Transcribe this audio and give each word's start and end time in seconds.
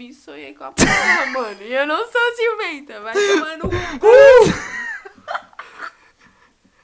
dormi 0.00 0.14
sonhei 0.14 0.54
com 0.54 0.64
a 0.64 0.72
porra, 0.72 1.26
mano. 1.32 1.60
E 1.60 1.72
eu 1.72 1.86
não 1.86 1.98
sou 2.10 2.34
ciumenta, 2.34 3.00
vai 3.00 3.12
tomar 3.12 3.58
no 3.58 3.68
cu. 3.98 4.06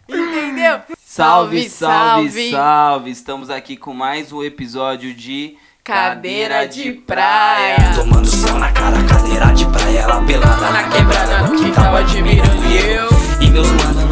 Entendeu? 0.14 0.80
Salve, 0.98 1.68
salve, 1.68 2.50
salve! 2.50 3.10
Estamos 3.10 3.48
aqui 3.48 3.76
com 3.76 3.92
mais 3.94 4.32
um 4.32 4.44
episódio 4.44 5.14
de 5.14 5.56
Cadeira 5.82 6.68
de 6.68 6.92
praia. 6.92 7.76
Tomando 7.94 8.26
sol 8.26 8.58
na 8.58 8.70
cara, 8.72 9.02
cadeira 9.04 9.46
de 9.52 9.64
praia, 9.66 10.00
ela 10.00 10.22
pelada 10.24 10.70
na 10.70 10.88
quebrada 10.88 11.42
no 11.42 11.56
quintal 11.56 11.96
admirando 11.96 12.66
eu. 12.66 13.08
E 13.40 13.50
meus 13.50 13.68
mano 13.68 14.05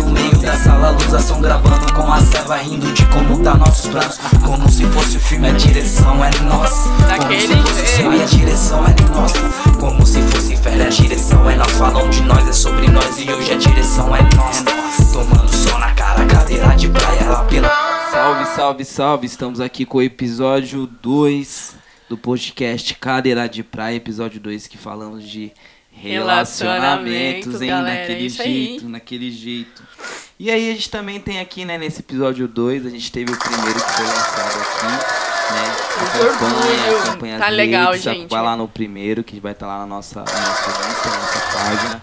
da 0.55 0.61
sala, 0.61 0.91
luz 0.91 1.13
ação 1.13 1.41
gravando 1.41 1.93
com 1.93 2.13
a 2.13 2.21
ceva 2.21 2.57
rindo 2.57 2.93
de 2.93 3.05
como 3.07 3.43
tá 3.43 3.55
nossos 3.55 3.91
planos. 3.91 4.19
Como 4.45 4.69
se 4.71 4.85
fosse 4.87 5.17
o 5.17 5.21
filme, 5.21 5.49
a 5.49 5.53
direção 5.53 6.25
é 6.25 6.31
nossa. 6.45 6.89
Como 6.89 7.07
Daquele 7.09 7.49
se 7.49 7.57
fosse 7.57 7.83
o 7.83 7.87
céu 7.87 8.13
e 8.13 8.15
a 8.15 8.19
jeito. 8.19 8.37
direção 8.37 8.85
é 8.87 8.95
nossa. 9.13 9.39
Como 9.81 10.07
se 10.07 10.23
fosse 10.23 10.57
férias, 10.57 10.87
a 10.87 11.03
direção 11.03 11.51
é 11.51 11.57
nós. 11.57 11.73
Falam 11.73 12.09
de 12.09 12.23
nós, 12.23 12.49
é 12.49 12.53
sobre 12.53 12.89
nós 12.89 13.19
e 13.19 13.33
hoje 13.33 13.53
a 13.53 13.57
direção 13.57 14.15
é 14.15 14.23
nossa. 14.37 14.65
Tomando 15.13 15.53
sol 15.53 15.79
na 15.79 15.93
cara, 15.93 16.25
cadeira 16.25 16.69
de 16.77 16.89
praia, 16.89 17.21
ela 17.21 17.45
pelada. 17.45 18.11
Salve, 18.13 18.45
salve, 18.55 18.85
salve! 18.85 19.27
Estamos 19.27 19.61
aqui 19.61 19.85
com 19.85 19.99
o 19.99 20.03
episódio 20.03 20.87
2 21.03 21.75
do 22.09 22.17
podcast 22.17 22.95
Cadeira 22.95 23.49
de 23.49 23.65
Praia, 23.65 23.97
episódio 23.97 24.39
2 24.41 24.69
que 24.69 24.79
falamos 24.79 25.25
de 25.29 25.51
relacionamentos, 25.91 27.55
Relacionamento, 27.61 27.63
hein? 27.63 27.69
galera, 27.71 28.01
naquele 28.01 28.27
isso 28.27 28.43
aí. 28.43 28.67
jeito, 28.67 28.89
naquele 28.89 29.31
jeito. 29.33 29.83
E 30.45 30.51
aí 30.51 30.71
a 30.71 30.75
gente 30.75 30.91
também 30.91 31.19
tem 31.19 31.41
aqui, 31.41 31.65
né, 31.65 31.79
nesse 31.79 32.01
episódio 32.01 32.47
2, 32.47 32.85
a 32.85 32.91
gente 32.91 33.11
teve 33.11 33.33
o 33.33 33.39
primeiro 33.39 33.81
que 33.81 33.93
foi 33.93 34.05
lançado 34.05 34.61
aqui, 34.61 34.87
né? 35.55 35.73
Acompanha 37.03 37.39
Tá 37.39 37.47
as 37.47 37.55
legal, 37.55 37.93
redes, 37.93 38.05
gente. 38.05 38.29
Vai 38.31 38.43
lá 38.43 38.55
no 38.55 38.69
primeiro, 38.69 39.25
que 39.25 39.41
vai 39.41 39.53
estar 39.53 39.67
lá 39.67 39.79
na 39.79 39.87
nossa, 39.87 40.21
no 40.21 40.27
nosso 40.27 40.71
Insta, 40.71 41.09
na 41.09 41.17
nossa 41.17 41.41
página. 41.41 42.03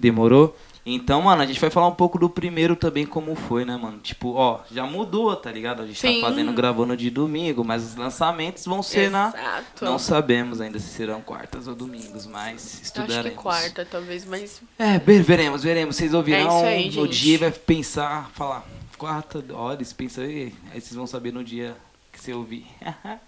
Demorou? 0.00 0.56
Então, 0.84 1.22
mano, 1.22 1.40
a 1.42 1.46
gente 1.46 1.60
vai 1.60 1.70
falar 1.70 1.86
um 1.86 1.94
pouco 1.94 2.18
do 2.18 2.28
primeiro 2.28 2.74
também, 2.74 3.06
como 3.06 3.36
foi, 3.36 3.64
né, 3.64 3.76
mano? 3.76 3.98
Tipo, 3.98 4.32
ó, 4.34 4.60
já 4.68 4.84
mudou, 4.84 5.34
tá 5.36 5.50
ligado? 5.52 5.80
A 5.82 5.86
gente 5.86 6.00
Sim. 6.00 6.20
tá 6.20 6.26
fazendo, 6.28 6.52
gravando 6.52 6.96
de 6.96 7.08
domingo, 7.08 7.64
mas 7.64 7.84
os 7.84 7.94
lançamentos 7.94 8.64
vão 8.64 8.82
ser 8.82 9.08
na... 9.08 9.28
Exato. 9.28 9.84
Não 9.84 9.96
sabemos 9.96 10.60
ainda 10.60 10.80
se 10.80 10.88
serão 10.88 11.20
quartas 11.20 11.68
ou 11.68 11.74
domingos, 11.76 12.26
mas 12.26 12.64
Eu 12.64 12.70
acho 12.74 12.82
estudaremos. 12.82 13.30
que 13.30 13.36
quarta, 13.36 13.86
talvez, 13.88 14.24
mas 14.24 14.60
É, 14.76 14.98
ver- 14.98 15.22
veremos, 15.22 15.62
veremos. 15.62 15.94
Vocês 15.94 16.12
ouvirão 16.14 16.50
É 16.66 16.80
isso 16.80 16.96
aí, 16.96 17.00
no 17.00 17.06
dia 17.06 17.34
e 17.34 17.38
vai 17.38 17.52
pensar, 17.52 18.28
falar, 18.34 18.66
quarta, 18.98 19.44
olha, 19.52 19.84
você 19.84 19.94
pensa 19.94 20.22
aí, 20.22 20.52
aí 20.72 20.80
vocês 20.80 20.94
vão 20.94 21.06
saber 21.06 21.32
no 21.32 21.44
dia 21.44 21.76
que 22.10 22.20
você 22.20 22.34
ouvir. 22.34 22.66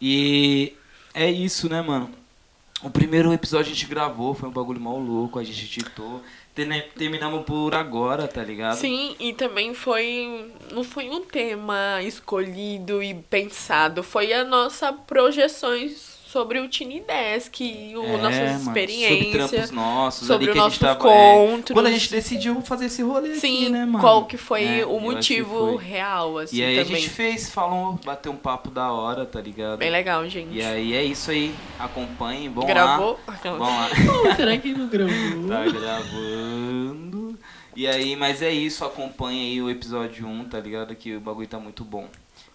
e 0.00 0.74
é 1.14 1.30
isso, 1.30 1.68
né, 1.68 1.80
mano? 1.82 2.10
O 2.82 2.90
primeiro 2.90 3.32
episódio 3.32 3.72
a 3.72 3.74
gente 3.74 3.86
gravou, 3.86 4.34
foi 4.34 4.48
um 4.48 4.52
bagulho 4.52 4.80
mal 4.80 4.98
louco, 4.98 5.38
a 5.38 5.44
gente 5.44 5.80
editou. 5.80 6.22
Terminamos 6.96 7.44
por 7.44 7.74
agora, 7.74 8.28
tá 8.28 8.42
ligado? 8.42 8.76
Sim, 8.76 9.16
e 9.18 9.32
também 9.32 9.74
foi. 9.74 10.52
Não 10.72 10.84
foi 10.84 11.08
um 11.08 11.22
tema 11.24 12.02
escolhido 12.02 13.02
e 13.02 13.14
pensado, 13.14 14.02
foi 14.02 14.32
a 14.32 14.44
nossa 14.44 14.92
projeções 14.92 16.17
sobre 16.30 16.58
o 16.60 16.68
Tiny 16.68 17.00
Desk, 17.00 17.60
o 17.96 18.02
É, 18.04 18.16
nossas 18.18 18.38
mano, 18.40 18.58
Sobre 18.64 18.82
experiências. 18.82 19.50
trampos 19.50 19.70
nossos, 19.70 20.26
sobre 20.26 20.44
ali 20.44 20.52
que 20.52 20.58
os 20.58 20.64
a 20.64 20.68
gente 20.68 20.82
nossos 20.82 20.98
tava. 21.02 21.10
é, 21.14 21.62
quando 21.72 21.86
a 21.86 21.90
gente 21.90 22.10
decidiu 22.10 22.60
fazer 22.60 22.84
esse 22.86 23.02
rolê 23.02 23.34
Sim, 23.36 23.62
aqui, 23.62 23.68
né, 23.70 23.84
mano? 23.86 23.98
qual 24.00 24.26
que 24.26 24.36
foi 24.36 24.80
É, 24.80 24.86
o 24.86 25.00
motivo 25.00 25.74
foi. 25.74 25.84
real, 25.84 26.38
assim, 26.38 26.56
E 26.56 26.62
aí 26.62 26.78
a 26.78 26.84
também. 26.84 27.00
gente 27.00 27.10
fez, 27.10 27.48
falou, 27.50 27.98
bateu 28.04 28.30
um 28.32 28.36
papo 28.36 28.70
da 28.70 28.92
hora, 28.92 29.24
tá 29.24 29.40
ligado? 29.40 29.78
Bem 29.78 29.90
legal, 29.90 30.28
gente. 30.28 30.54
E 30.54 30.62
aí 30.62 30.94
é 30.94 31.02
isso 31.02 31.30
aí. 31.30 31.54
Acompanhem, 31.78 32.48
vão 32.50 32.66
Gravou? 32.66 33.18
lá. 33.26 33.34
Vão 33.42 33.58
lá. 33.60 33.88
Será 34.36 34.56
que 34.58 34.72
não 34.74 34.86
gravou? 34.88 35.48
tá 35.48 35.64
gravando. 35.64 37.38
E 37.74 37.86
aí, 37.86 38.16
mas 38.16 38.42
é 38.42 38.50
isso, 38.50 38.84
acompanha 38.84 39.40
aí 39.40 39.62
o 39.62 39.70
episódio 39.70 40.26
1, 40.26 40.44
tá 40.48 40.58
ligado? 40.58 40.94
Que 40.96 41.14
o 41.16 41.20
bagulho 41.20 41.46
tá 41.46 41.58
muito 41.60 41.84
bom. 41.84 42.08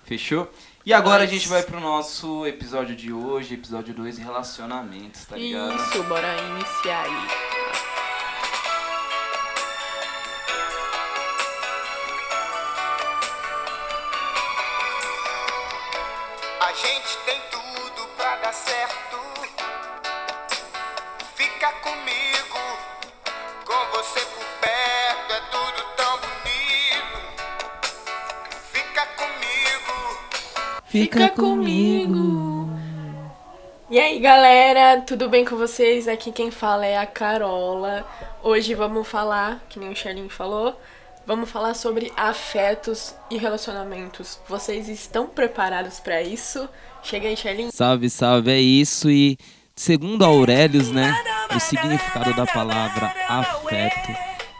Fechou? 0.03 0.51
E 0.85 0.93
agora 0.93 1.23
a 1.23 1.25
gente 1.25 1.47
vai 1.47 1.63
pro 1.63 1.79
nosso 1.79 2.45
episódio 2.45 2.95
de 2.95 3.13
hoje, 3.13 3.53
episódio 3.53 3.93
2, 3.93 4.17
relacionamentos, 4.17 5.23
tá 5.25 5.37
ligado? 5.37 5.75
Isso, 5.75 6.03
bora 6.03 6.35
iniciar 6.41 7.03
aí. 7.05 7.52
Fica 30.93 31.27
comigo. 31.29 32.69
E 33.89 33.99
aí, 33.99 34.19
galera, 34.19 35.01
tudo 35.01 35.27
bem 35.27 35.43
com 35.43 35.57
vocês? 35.57 36.07
Aqui 36.07 36.31
quem 36.31 36.51
fala 36.51 36.85
é 36.85 36.99
a 36.99 37.05
Carola. 37.07 38.05
Hoje 38.43 38.75
vamos 38.75 39.07
falar, 39.07 39.65
que 39.69 39.79
nem 39.79 39.91
o 39.91 39.95
Charlin 39.95 40.29
falou, 40.29 40.79
vamos 41.25 41.49
falar 41.49 41.73
sobre 41.73 42.13
afetos 42.15 43.15
e 43.31 43.39
relacionamentos. 43.39 44.39
Vocês 44.47 44.87
estão 44.87 45.25
preparados 45.25 45.99
pra 45.99 46.21
isso? 46.21 46.69
Chega 47.01 47.27
aí, 47.27 47.35
Charlin. 47.35 47.71
Salve, 47.71 48.07
salve, 48.07 48.51
é 48.51 48.59
isso. 48.59 49.09
E 49.09 49.35
segundo 49.75 50.23
Aurelius, 50.23 50.91
né, 50.91 51.11
o 51.55 51.59
significado 51.59 52.35
da 52.35 52.45
palavra 52.45 53.11
afeto 53.27 54.11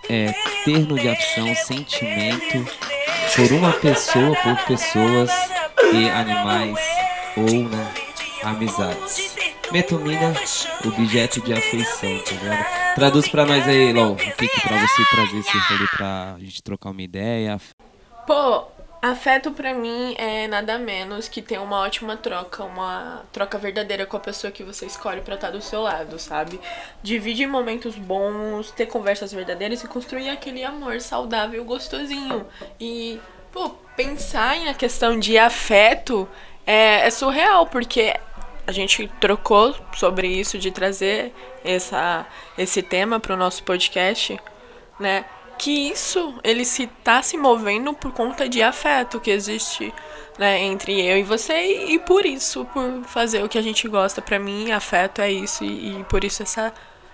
é 0.10 0.34
termo 0.66 0.98
de 0.98 1.10
afeição, 1.10 1.54
sentimento 1.54 2.66
por 3.36 3.52
uma 3.52 3.74
pessoa, 3.74 4.36
por 4.38 4.66
pessoas 4.66 5.53
e 5.94 6.10
animais 6.10 6.80
ou, 7.38 7.70
né, 7.70 7.94
amizades. 8.44 9.36
Metomina, 9.72 10.34
objeto 10.86 11.42
de 11.42 11.54
afeição, 11.54 12.20
tá 12.20 12.32
ligado? 12.32 12.96
Traduz 12.96 13.28
pra 13.28 13.46
nós 13.46 13.68
aí, 13.68 13.92
Lô, 13.94 14.12
o 14.12 14.16
que 14.16 14.48
que 14.48 14.62
pra 14.62 14.78
você 14.78 15.04
trazer 15.10 15.38
esse 15.38 15.58
rolê 15.58 15.88
pra 15.96 16.36
gente 16.40 16.62
trocar 16.62 16.92
uma 16.92 17.02
ideia. 17.02 17.60
Pô, 18.28 18.68
afeto 19.02 19.52
pra 19.52 19.74
mim 19.74 20.16
é 20.18 20.48
nada 20.48 20.78
menos 20.78 21.28
que 21.28 21.42
ter 21.42 21.60
uma 21.60 21.80
ótima 21.80 22.16
troca, 22.16 22.64
uma 22.64 23.24
troca 23.32 23.58
verdadeira 23.58 24.06
com 24.06 24.16
a 24.16 24.20
pessoa 24.20 24.52
que 24.52 24.64
você 24.64 24.86
escolhe 24.86 25.22
pra 25.22 25.36
estar 25.36 25.52
do 25.52 25.62
seu 25.62 25.82
lado, 25.82 26.20
sabe? 26.20 26.60
Dividir 27.02 27.48
momentos 27.48 27.96
bons, 27.96 28.70
ter 28.72 28.86
conversas 28.86 29.34
verdadeiras 29.34 29.84
e 29.84 29.88
construir 29.88 30.30
aquele 30.30 30.64
amor 30.64 31.02
saudável, 31.02 31.66
gostosinho. 31.66 32.46
E, 32.80 33.20
pô, 33.54 33.70
pensar 33.96 34.60
na 34.62 34.74
questão 34.74 35.18
de 35.18 35.38
afeto 35.38 36.28
é, 36.66 37.06
é 37.06 37.10
surreal, 37.12 37.68
porque 37.68 38.14
a 38.66 38.72
gente 38.72 39.08
trocou 39.20 39.76
sobre 39.96 40.28
isso 40.28 40.58
de 40.58 40.72
trazer 40.72 41.32
essa, 41.64 42.26
esse 42.58 42.82
tema 42.82 43.20
pro 43.20 43.38
nosso 43.38 43.64
podcast, 43.64 44.40
né? 45.00 45.24
Que 45.58 45.90
isso, 45.90 46.34
ele 46.44 46.66
se 46.66 46.88
tá 46.88 47.22
se 47.22 47.38
movendo 47.38 47.94
por 47.94 48.12
conta 48.12 48.50
de 48.50 48.64
afeto 48.64 49.20
que 49.20 49.30
existe, 49.30 49.94
né, 50.38 50.60
entre 50.60 51.00
eu 51.06 51.16
e 51.16 51.24
você 51.24 51.86
e 51.90 52.00
por 52.00 52.26
isso, 52.26 52.66
por 52.74 53.04
fazer 53.06 53.44
o 53.44 53.50
que 53.50 53.60
a 53.60 53.62
gente 53.62 53.88
gosta, 53.88 54.20
pra 54.20 54.40
mim, 54.40 54.72
afeto 54.72 55.22
é 55.22 55.32
isso 55.32 55.64
e, 55.64 56.00
e 56.00 56.04
por 56.06 56.24
isso 56.24 56.42
essa, 56.42 56.74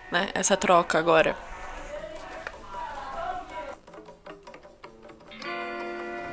né, 0.09 0.29
essa 0.33 0.55
troca 0.55 0.97
agora. 0.97 1.35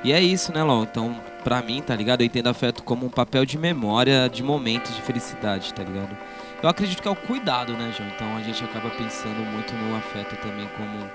E 0.05 0.13
é 0.13 0.21
isso, 0.21 0.53
né, 0.53 0.63
Lon? 0.63 0.83
Então, 0.85 1.17
pra 1.43 1.63
mim, 1.63 1.83
tá 1.83 1.95
ligado? 1.95 2.21
Eu 2.21 2.27
entendo 2.27 2.49
afeto 2.49 2.83
como 2.83 3.07
um 3.07 3.11
papel 3.11 3.45
de 3.45 3.59
memória 3.59 4.29
de 4.29 4.43
momentos 4.43 4.95
de 4.95 5.03
felicidade, 5.03 5.73
tá 5.75 5.83
ligado? 5.83 6.17
Eu 6.63 6.69
acredito 6.69 7.03
que 7.03 7.09
é 7.09 7.11
o 7.11 7.17
cuidado, 7.17 7.73
né, 7.75 7.93
João? 7.97 8.09
Então 8.09 8.37
a 8.37 8.43
gente 8.43 8.65
acaba 8.65 8.91
pensando 8.91 9.45
muito 9.53 9.75
no 9.75 9.97
afeto 9.97 10.37
também 10.37 10.69
como 10.77 11.11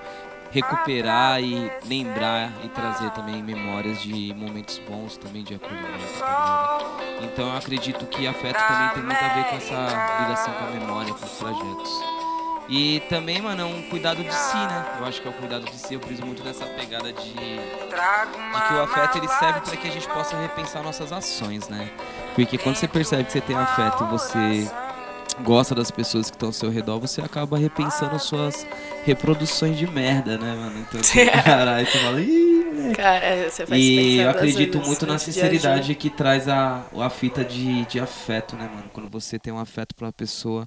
recuperar 0.52 1.42
e 1.42 1.70
lembrar 1.86 2.52
e 2.62 2.68
trazer 2.68 3.10
também 3.10 3.42
memórias 3.42 4.00
de 4.02 4.34
momentos 4.34 4.78
bons 4.86 5.16
também 5.16 5.42
de 5.42 5.54
acolhimento, 5.54 6.18
tá? 6.18 6.78
Então 7.22 7.48
eu 7.48 7.56
acredito 7.56 8.04
que 8.06 8.26
afeto 8.26 8.58
também 8.68 8.88
tem 8.90 9.02
muito 9.02 9.24
a 9.24 9.28
ver 9.28 9.44
com 9.44 9.56
essa 9.56 10.20
ligação 10.20 10.52
com 10.52 10.64
a 10.64 10.70
memória, 10.70 11.14
com 11.14 11.24
os 11.24 11.32
trajetos. 11.32 12.21
E 12.74 13.00
também, 13.00 13.42
mano, 13.42 13.60
é 13.60 13.64
um 13.66 13.82
cuidado 13.82 14.24
de 14.24 14.34
si, 14.34 14.56
né? 14.56 14.96
Eu 14.98 15.04
acho 15.04 15.20
que 15.20 15.28
é 15.28 15.30
o 15.30 15.34
cuidado 15.34 15.66
de 15.66 15.76
si, 15.76 15.92
eu 15.92 16.00
priso 16.00 16.24
muito 16.24 16.42
nessa 16.42 16.64
pegada 16.64 17.12
de 17.12 17.34
de 17.34 18.68
que 18.68 18.74
o 18.74 18.80
afeto 18.80 19.18
ele 19.18 19.28
serve 19.28 19.60
para 19.60 19.76
que 19.76 19.88
a 19.88 19.90
gente 19.90 20.08
possa 20.08 20.40
repensar 20.40 20.82
nossas 20.82 21.12
ações, 21.12 21.68
né? 21.68 21.90
Porque 22.34 22.56
quando 22.56 22.76
você 22.76 22.88
percebe 22.88 23.24
que 23.24 23.32
você 23.32 23.42
tem 23.42 23.54
afeto 23.54 24.04
e 24.04 24.06
você 24.06 24.70
gosta 25.42 25.74
das 25.74 25.90
pessoas 25.90 26.30
que 26.30 26.36
estão 26.36 26.48
ao 26.48 26.52
seu 26.54 26.70
redor, 26.70 26.98
você 26.98 27.20
acaba 27.20 27.58
repensando 27.58 28.18
suas 28.18 28.66
reproduções 29.04 29.76
de 29.76 29.86
merda, 29.86 30.38
né, 30.38 30.54
mano? 30.54 30.78
Então, 30.78 31.02
você, 31.02 31.26
caralho, 31.44 31.86
você 31.86 31.98
fala, 31.98 32.20
ih, 32.22 32.94
Cara, 32.96 33.24
é, 33.24 33.50
você 33.50 33.66
faz 33.66 33.80
E 33.82 34.16
eu 34.16 34.30
acredito 34.30 34.78
muito 34.78 35.06
na 35.06 35.18
sinceridade 35.18 35.94
que 35.94 36.08
traz 36.08 36.48
a, 36.48 36.86
a 36.98 37.10
fita 37.10 37.44
de, 37.44 37.84
de 37.84 38.00
afeto, 38.00 38.56
né, 38.56 38.66
mano? 38.74 38.88
Quando 38.94 39.10
você 39.10 39.38
tem 39.38 39.52
um 39.52 39.58
afeto 39.58 39.94
pra 39.94 40.06
uma 40.06 40.12
pessoa, 40.12 40.66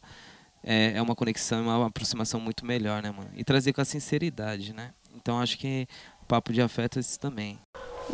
é, 0.66 0.94
é 0.96 1.02
uma 1.02 1.16
conexão, 1.16 1.60
e 1.60 1.62
uma 1.62 1.88
aproximação 1.88 2.40
muito 2.40 2.66
melhor, 2.66 3.02
né, 3.04 3.12
mano? 3.12 3.30
E 3.36 3.44
trazer 3.44 3.72
com 3.72 3.82
a 3.82 3.86
sinceridade, 3.86 4.74
né? 4.74 4.90
Então 5.16 5.40
acho 5.40 5.58
que 5.58 5.88
o 6.24 6.26
papo 6.26 6.52
de 6.52 6.62
afeto 6.62 6.98
é 6.98 7.02
isso 7.02 7.20
também. 7.20 7.60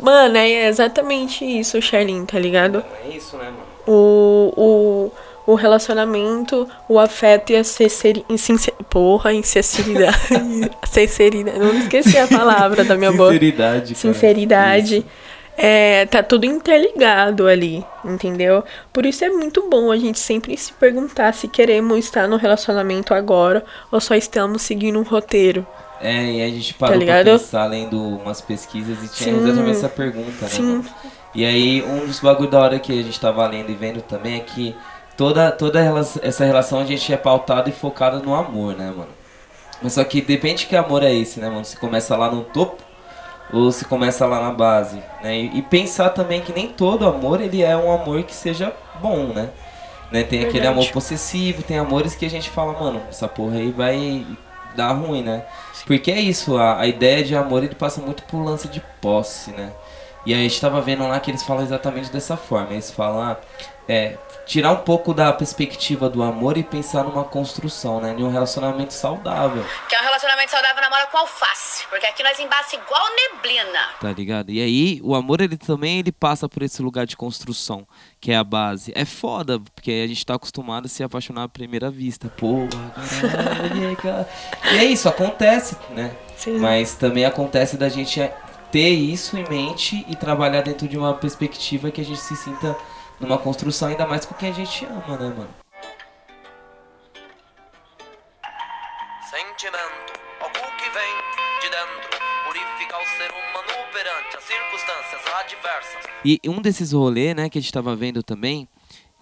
Mano, 0.00 0.36
é 0.36 0.68
exatamente 0.68 1.44
isso, 1.44 1.80
Charlene, 1.80 2.26
tá 2.26 2.38
ligado? 2.38 2.84
É 3.04 3.08
isso, 3.08 3.36
né, 3.36 3.44
mano? 3.44 3.72
O, 3.86 5.10
o, 5.46 5.52
o 5.52 5.54
relacionamento, 5.54 6.68
o 6.88 6.98
afeto 6.98 7.52
e 7.52 7.56
a 7.56 7.64
sinceridade. 7.64 8.72
Porra, 8.88 9.32
insinceridade. 9.34 10.16
sinceridade. 10.84 11.58
Não 11.58 11.74
esqueci 11.78 12.18
a 12.18 12.26
palavra 12.28 12.84
da 12.84 12.96
minha 12.96 13.12
boca. 13.12 13.32
Sinceridade, 13.32 13.94
cara. 13.94 14.14
Sinceridade. 14.14 14.96
Isso. 14.98 15.06
É, 15.56 16.06
tá 16.06 16.22
tudo 16.22 16.46
interligado 16.46 17.46
ali, 17.46 17.84
entendeu? 18.04 18.64
Por 18.92 19.04
isso 19.04 19.24
é 19.24 19.28
muito 19.28 19.68
bom 19.68 19.90
a 19.90 19.98
gente 19.98 20.18
sempre 20.18 20.56
se 20.56 20.72
perguntar 20.72 21.34
se 21.34 21.46
queremos 21.46 21.98
estar 21.98 22.26
no 22.26 22.36
relacionamento 22.36 23.12
agora 23.12 23.62
ou 23.90 24.00
só 24.00 24.14
estamos 24.14 24.62
seguindo 24.62 24.98
um 24.98 25.02
roteiro. 25.02 25.66
É, 26.00 26.24
e 26.24 26.42
a 26.42 26.48
gente 26.48 26.74
parou 26.74 26.96
pra 26.96 26.98
ligado? 26.98 27.38
pensar 27.38 27.66
lendo 27.66 27.96
umas 27.96 28.40
pesquisas 28.40 29.04
e 29.04 29.08
tinha 29.08 29.34
Sim. 29.34 29.40
exatamente 29.40 29.70
essa 29.70 29.88
pergunta, 29.88 30.42
né? 30.42 30.48
Sim. 30.48 30.84
E 31.34 31.44
aí, 31.44 31.82
um 31.82 32.06
dos 32.06 32.18
bagulho 32.18 32.50
da 32.50 32.58
hora 32.60 32.78
que 32.78 32.92
a 32.92 33.02
gente 33.02 33.18
tava 33.20 33.46
lendo 33.46 33.70
e 33.70 33.74
vendo 33.74 34.02
também 34.02 34.36
é 34.36 34.40
que 34.40 34.74
toda, 35.16 35.52
toda 35.52 35.80
essa 36.22 36.44
relação 36.44 36.80
a 36.80 36.84
gente 36.84 37.12
é 37.12 37.16
pautado 37.16 37.68
e 37.70 37.72
focado 37.72 38.20
no 38.22 38.34
amor, 38.34 38.74
né, 38.74 38.86
mano? 38.86 39.10
Mas 39.80 39.94
só 39.94 40.04
que 40.04 40.20
depende 40.20 40.66
que 40.66 40.74
amor 40.74 41.02
é 41.02 41.14
esse, 41.14 41.40
né, 41.40 41.48
mano? 41.48 41.64
Se 41.64 41.76
começa 41.76 42.16
lá 42.16 42.30
no 42.30 42.42
topo 42.42 42.82
ou 43.52 43.70
se 43.70 43.84
começa 43.84 44.24
lá 44.26 44.40
na 44.40 44.50
base, 44.50 45.02
né? 45.22 45.36
E, 45.36 45.58
e 45.58 45.62
pensar 45.62 46.10
também 46.10 46.40
que 46.40 46.52
nem 46.52 46.68
todo 46.68 47.06
amor, 47.06 47.40
ele 47.40 47.62
é 47.62 47.76
um 47.76 47.92
amor 47.92 48.22
que 48.22 48.34
seja 48.34 48.74
bom, 49.00 49.26
né? 49.26 49.50
né? 50.12 50.22
Tem 50.22 50.40
aquele 50.40 50.60
Verdade. 50.60 50.78
amor 50.78 50.90
possessivo, 50.90 51.62
tem 51.62 51.78
amores 51.78 52.14
que 52.14 52.26
a 52.26 52.30
gente 52.30 52.50
fala, 52.50 52.78
mano, 52.78 53.02
essa 53.08 53.26
porra 53.26 53.56
aí 53.56 53.70
vai 53.70 54.26
dar 54.76 54.92
ruim, 54.92 55.22
né? 55.22 55.44
Porque 55.86 56.10
é 56.10 56.20
isso, 56.20 56.56
a, 56.56 56.80
a 56.80 56.86
ideia 56.86 57.24
de 57.24 57.34
amor 57.34 57.64
ele 57.64 57.74
passa 57.74 58.00
muito 58.00 58.22
por 58.24 58.42
lance 58.42 58.68
de 58.68 58.80
posse, 59.00 59.50
né? 59.50 59.72
E 60.24 60.32
aí 60.34 60.40
a 60.40 60.42
gente 60.48 60.60
tava 60.60 60.80
vendo 60.80 61.06
lá 61.06 61.18
que 61.20 61.30
eles 61.30 61.42
falam 61.42 61.62
exatamente 61.64 62.10
dessa 62.10 62.36
forma. 62.36 62.72
Eles 62.72 62.90
falam, 62.90 63.20
ah, 63.22 63.36
é, 63.88 64.16
tirar 64.46 64.70
um 64.72 64.76
pouco 64.76 65.12
da 65.12 65.32
perspectiva 65.32 66.08
do 66.08 66.22
amor 66.22 66.56
e 66.56 66.62
pensar 66.62 67.02
numa 67.02 67.24
construção, 67.24 68.00
né? 68.00 68.14
De 68.14 68.22
um 68.22 68.30
relacionamento 68.30 68.92
saudável, 68.94 69.64
Que 69.88 69.96
é 69.96 70.00
um 70.00 70.04
relacionamento 70.04 70.50
saudável 70.50 70.80
namora 70.80 71.06
com 71.08 71.18
alface. 71.18 71.84
Porque 71.88 72.06
aqui 72.06 72.22
nós 72.22 72.38
embaça 72.38 72.76
igual 72.76 73.02
neblina. 73.16 73.80
tá 74.00 74.12
ligado? 74.12 74.50
E 74.50 74.62
aí 74.62 75.00
o 75.02 75.14
amor 75.16 75.40
ele 75.40 75.56
também 75.56 75.98
ele 75.98 76.12
passa 76.12 76.48
por 76.48 76.62
esse 76.62 76.80
lugar 76.80 77.04
de 77.04 77.16
construção, 77.16 77.86
que 78.20 78.30
é 78.30 78.36
a 78.36 78.44
base. 78.44 78.92
É 78.94 79.04
foda, 79.04 79.58
porque 79.74 80.02
a 80.04 80.06
gente 80.06 80.24
tá 80.24 80.34
acostumado 80.34 80.86
a 80.86 80.88
se 80.88 81.02
apaixonar 81.02 81.42
à 81.42 81.48
primeira 81.48 81.90
vista. 81.90 82.28
Porra, 82.28 82.68
caralho, 83.20 83.96
cara. 83.98 84.28
E 84.72 84.78
é 84.78 84.84
isso, 84.84 85.08
acontece, 85.08 85.76
né? 85.90 86.12
Sim. 86.36 86.58
Mas 86.58 86.94
também 86.94 87.24
acontece 87.24 87.76
da 87.76 87.88
gente 87.88 88.20
ter 88.72 88.88
isso 88.88 89.36
em 89.36 89.46
mente 89.50 90.02
e 90.08 90.16
trabalhar 90.16 90.62
dentro 90.62 90.88
de 90.88 90.96
uma 90.96 91.12
perspectiva 91.12 91.90
que 91.90 92.00
a 92.00 92.04
gente 92.04 92.18
se 92.18 92.34
sinta 92.34 92.74
numa 93.20 93.36
construção 93.36 93.88
ainda 93.88 94.06
mais 94.06 94.24
com 94.24 94.34
quem 94.34 94.48
a 94.48 94.52
gente 94.52 94.86
ama, 94.86 95.18
né, 95.18 95.28
mano? 95.28 95.54
Sentimento, 99.30 100.20
algo 100.40 100.76
que 100.78 100.88
vem 100.88 101.14
de 101.60 101.68
dentro, 101.68 102.18
purificar 102.46 102.98
o 102.98 103.06
ser 103.18 103.30
humano 103.30 103.92
perante 103.92 104.36
as 104.38 104.44
circunstâncias 104.44 105.20
adversas. 105.38 106.10
E 106.24 106.40
um 106.48 106.62
desses 106.62 106.92
rolês, 106.92 107.36
né, 107.36 107.50
que 107.50 107.58
a 107.58 107.60
gente 107.60 107.72
tava 107.72 107.94
vendo 107.94 108.22
também, 108.22 108.66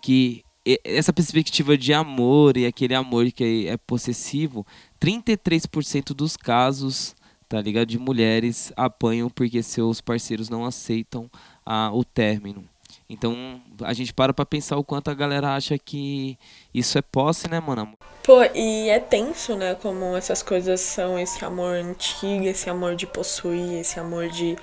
que 0.00 0.44
essa 0.84 1.12
perspectiva 1.12 1.76
de 1.76 1.92
amor 1.92 2.56
e 2.56 2.66
aquele 2.66 2.94
amor 2.94 3.28
que 3.32 3.66
é 3.66 3.76
possessivo, 3.76 4.64
33% 5.00 6.14
dos 6.14 6.36
casos, 6.36 7.16
tá 7.50 7.60
ligado, 7.60 7.88
de 7.88 7.98
mulheres 7.98 8.72
apanham 8.76 9.28
porque 9.28 9.60
seus 9.60 10.00
parceiros 10.00 10.48
não 10.48 10.64
aceitam 10.64 11.28
ah, 11.66 11.90
o 11.92 12.04
término. 12.04 12.64
Então, 13.08 13.60
a 13.82 13.92
gente 13.92 14.14
para 14.14 14.32
pra 14.32 14.46
pensar 14.46 14.76
o 14.76 14.84
quanto 14.84 15.10
a 15.10 15.14
galera 15.14 15.56
acha 15.56 15.76
que 15.76 16.38
isso 16.72 16.96
é 16.96 17.02
posse, 17.02 17.50
né, 17.50 17.58
mano? 17.58 17.92
Pô, 18.22 18.40
e 18.54 18.88
é 18.88 19.00
tenso, 19.00 19.56
né? 19.56 19.74
Como 19.74 20.16
essas 20.16 20.44
coisas 20.44 20.80
são 20.80 21.18
esse 21.18 21.44
amor 21.44 21.74
antigo, 21.74 22.44
esse 22.44 22.70
amor 22.70 22.94
de 22.94 23.08
possuir, 23.08 23.80
esse 23.80 23.98
amor 23.98 24.28
de 24.28 24.56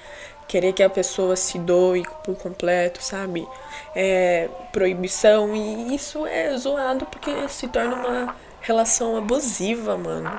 querer 0.47 0.71
que 0.71 0.81
a 0.81 0.89
pessoa 0.89 1.35
se 1.35 1.59
doe 1.59 2.03
por 2.23 2.37
completo, 2.37 3.03
sabe? 3.03 3.45
É 3.93 4.49
proibição, 4.71 5.53
e 5.53 5.93
isso 5.93 6.25
é 6.25 6.55
zoado 6.57 7.05
porque 7.07 7.49
se 7.49 7.67
torna 7.67 7.95
uma 7.95 8.35
relação 8.61 9.17
abusiva, 9.17 9.97
mano. 9.97 10.31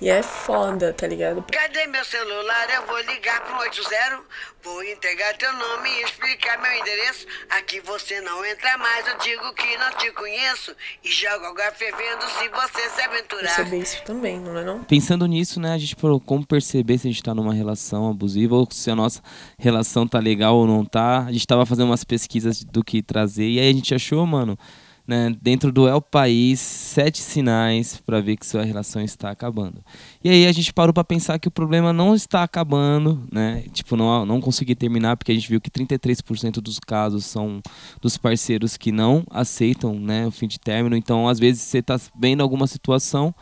E 0.00 0.08
é 0.08 0.22
foda, 0.22 0.92
tá 0.92 1.06
ligado? 1.06 1.44
Cadê 1.50 1.86
meu 1.86 2.04
celular? 2.04 2.68
Eu 2.74 2.86
vou 2.86 3.00
ligar 3.00 3.40
pro 3.42 3.58
80. 3.58 4.20
Vou 4.62 4.82
entregar 4.82 5.36
teu 5.36 5.52
nome 5.52 5.88
e 5.90 6.02
explicar 6.04 6.60
meu 6.60 6.72
endereço. 6.72 7.26
Aqui 7.50 7.80
você 7.80 8.20
não 8.22 8.44
entra 8.44 8.78
mais, 8.78 9.06
eu 9.06 9.18
digo 9.18 9.52
que 9.54 9.76
não 9.76 9.90
te 9.98 10.10
conheço. 10.12 10.74
E 11.04 11.10
jogo 11.10 11.44
água 11.44 11.70
fervendo 11.72 12.24
se 12.38 12.48
você 12.48 12.88
se 12.88 13.02
aventurar. 13.02 13.54
Perceber 13.54 13.78
isso 13.78 14.02
também, 14.04 14.40
não 14.40 14.58
é 14.58 14.64
não? 14.64 14.82
Pensando 14.82 15.26
nisso, 15.26 15.60
né, 15.60 15.74
a 15.74 15.78
gente 15.78 15.94
falou 15.94 16.18
como 16.18 16.46
perceber 16.46 16.98
se 16.98 17.06
a 17.06 17.10
gente 17.10 17.22
tá 17.22 17.34
numa 17.34 17.52
relação 17.52 18.08
abusiva 18.10 18.54
ou 18.54 18.66
se 18.70 18.90
a 18.90 18.96
nossa 18.96 19.22
relação 19.58 20.08
tá 20.08 20.18
legal 20.18 20.56
ou 20.56 20.66
não 20.66 20.84
tá. 20.84 21.24
A 21.26 21.32
gente 21.32 21.46
tava 21.46 21.66
fazendo 21.66 21.86
umas 21.86 22.04
pesquisas 22.04 22.64
do 22.64 22.82
que 22.82 23.02
trazer 23.02 23.46
e 23.46 23.60
aí 23.60 23.68
a 23.68 23.72
gente 23.72 23.94
achou, 23.94 24.26
mano, 24.26 24.58
né, 25.06 25.34
dentro 25.42 25.70
do 25.70 25.86
El 25.86 26.00
País, 26.00 26.60
sete 26.60 27.20
sinais 27.20 28.00
pra 28.04 28.20
ver 28.20 28.36
que 28.36 28.46
sua 28.46 28.64
relação 28.64 29.02
está 29.02 29.30
acabando. 29.30 29.84
E 30.22 30.30
aí 30.30 30.46
a 30.46 30.52
gente 30.52 30.72
parou 30.72 30.92
pra 30.92 31.04
pensar 31.04 31.38
que 31.38 31.48
o 31.48 31.50
problema 31.50 31.92
não 31.92 32.14
está 32.14 32.42
acabando, 32.42 33.22
né? 33.30 33.64
Tipo, 33.72 33.96
não, 33.96 34.24
não 34.24 34.40
consegui 34.40 34.74
terminar 34.74 35.16
porque 35.16 35.32
a 35.32 35.34
gente 35.34 35.48
viu 35.48 35.60
que 35.60 35.70
33% 35.70 36.54
dos 36.60 36.78
casos 36.78 37.24
são 37.26 37.60
dos 38.00 38.16
parceiros 38.16 38.76
que 38.76 38.90
não 38.90 39.24
aceitam, 39.30 39.98
né, 39.98 40.26
o 40.26 40.30
fim 40.30 40.48
de 40.48 40.58
término. 40.58 40.96
Então, 40.96 41.28
às 41.28 41.38
vezes 41.38 41.62
você 41.62 41.82
tá 41.82 42.00
vendo 42.18 42.42
alguma 42.42 42.66
situação 42.66 43.34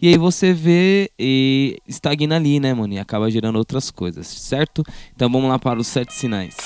e 0.00 0.08
aí 0.08 0.18
você 0.18 0.52
vê 0.52 1.10
e 1.18 1.78
estagna 1.86 2.36
ali, 2.36 2.58
né, 2.58 2.74
mano? 2.74 2.92
E 2.92 2.98
acaba 2.98 3.30
gerando 3.30 3.56
outras 3.56 3.90
coisas, 3.90 4.26
certo? 4.26 4.82
Então 5.14 5.30
vamos 5.30 5.48
lá 5.48 5.58
para 5.58 5.78
os 5.78 5.86
sete 5.86 6.12
sinais. 6.12 6.56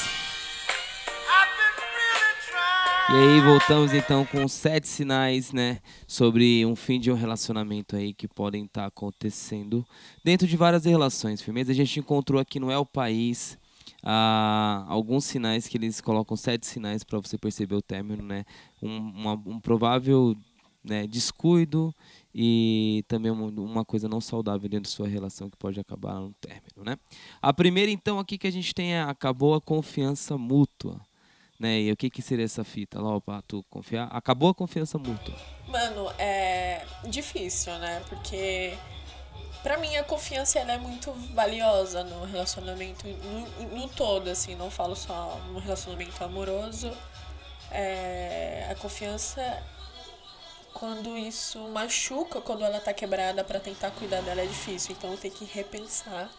E 3.11 3.13
aí 3.15 3.41
voltamos 3.41 3.95
então 3.95 4.25
com 4.27 4.47
sete 4.47 4.87
sinais, 4.87 5.51
né, 5.51 5.81
sobre 6.07 6.65
um 6.67 6.77
fim 6.77 7.01
de 7.01 7.11
um 7.11 7.15
relacionamento 7.15 7.97
aí 7.97 8.13
que 8.13 8.29
podem 8.29 8.65
estar 8.67 8.85
acontecendo 8.87 9.85
dentro 10.23 10.47
de 10.47 10.57
várias 10.59 10.85
relações, 10.85 11.41
firmeza. 11.41 11.73
A 11.73 11.75
gente 11.75 11.99
encontrou 11.99 12.39
aqui 12.41 12.61
no 12.61 12.71
El 12.71 12.85
País 12.85 13.59
ah, 14.03 14.85
alguns 14.89 15.25
sinais 15.25 15.67
que 15.67 15.79
eles 15.79 16.01
colocam 16.03 16.37
sete 16.37 16.67
sinais 16.67 17.03
para 17.03 17.19
você 17.19 17.39
perceber 17.39 17.77
o 17.77 17.83
término, 17.83 18.23
né? 18.23 18.45
Um, 18.83 18.97
uma- 18.99 19.43
um 19.47 19.59
provável 19.59 20.37
né, 20.85 21.07
descuido 21.07 21.95
e 22.35 23.03
também 23.09 23.33
uma, 23.33 23.47
uma 23.47 23.85
coisa 23.87 24.07
não 24.09 24.21
saudável 24.21 24.69
dentro 24.69 24.91
da 24.91 24.95
sua 24.95 25.09
relação 25.09 25.49
que 25.51 25.57
pode 25.57 25.81
acabar 25.81 26.15
no 26.21 26.33
término, 26.41 26.85
né? 26.85 26.97
A 27.41 27.53
primeira 27.55 27.91
então 27.91 28.19
aqui 28.19 28.37
que 28.37 28.47
a 28.47 28.53
gente 28.53 28.75
tem 28.75 28.93
é 28.95 29.01
acabou 29.01 29.55
a 29.55 29.61
confiança 29.61 30.37
mútua. 30.37 31.01
Né? 31.59 31.81
E 31.81 31.93
o 31.93 31.97
que, 31.97 32.09
que 32.09 32.23
seria 32.23 32.45
essa 32.45 32.63
fita 32.63 33.01
lá, 33.01 33.21
pra 33.21 33.43
tu 33.43 33.65
confiar? 33.69 34.09
Acabou 34.13 34.51
a 34.51 34.55
confiança 34.55 34.97
mútua. 34.97 35.35
Mano, 35.67 36.13
é 36.19 36.85
difícil, 37.05 37.73
né? 37.79 38.01
Porque 38.09 38.75
pra 39.63 39.77
mim 39.79 39.97
a 39.97 40.05
confiança 40.05 40.61
ela 40.61 40.73
é 40.73 40.79
muito 40.79 41.13
valiosa 41.35 42.05
no 42.05 42.25
relacionamento 42.25 43.07
no, 43.07 43.77
no 43.77 43.89
todo, 43.89 44.29
assim, 44.29 44.55
não 44.55 44.71
falo 44.71 44.95
só 44.95 45.41
no 45.53 45.59
relacionamento 45.59 46.23
amoroso. 46.23 46.93
É, 47.71 48.69
a 48.71 48.75
confiança 48.77 49.43
quando 50.73 51.19
isso 51.19 51.59
machuca, 51.69 52.41
quando 52.41 52.63
ela 52.63 52.79
tá 52.79 52.93
quebrada 52.95 53.43
pra 53.43 53.59
tentar 53.59 53.91
cuidar 53.91 54.21
dela 54.23 54.43
é 54.43 54.47
difícil. 54.47 54.95
Então 54.97 55.17
tem 55.17 55.31
que 55.31 55.45
repensar 55.45 56.31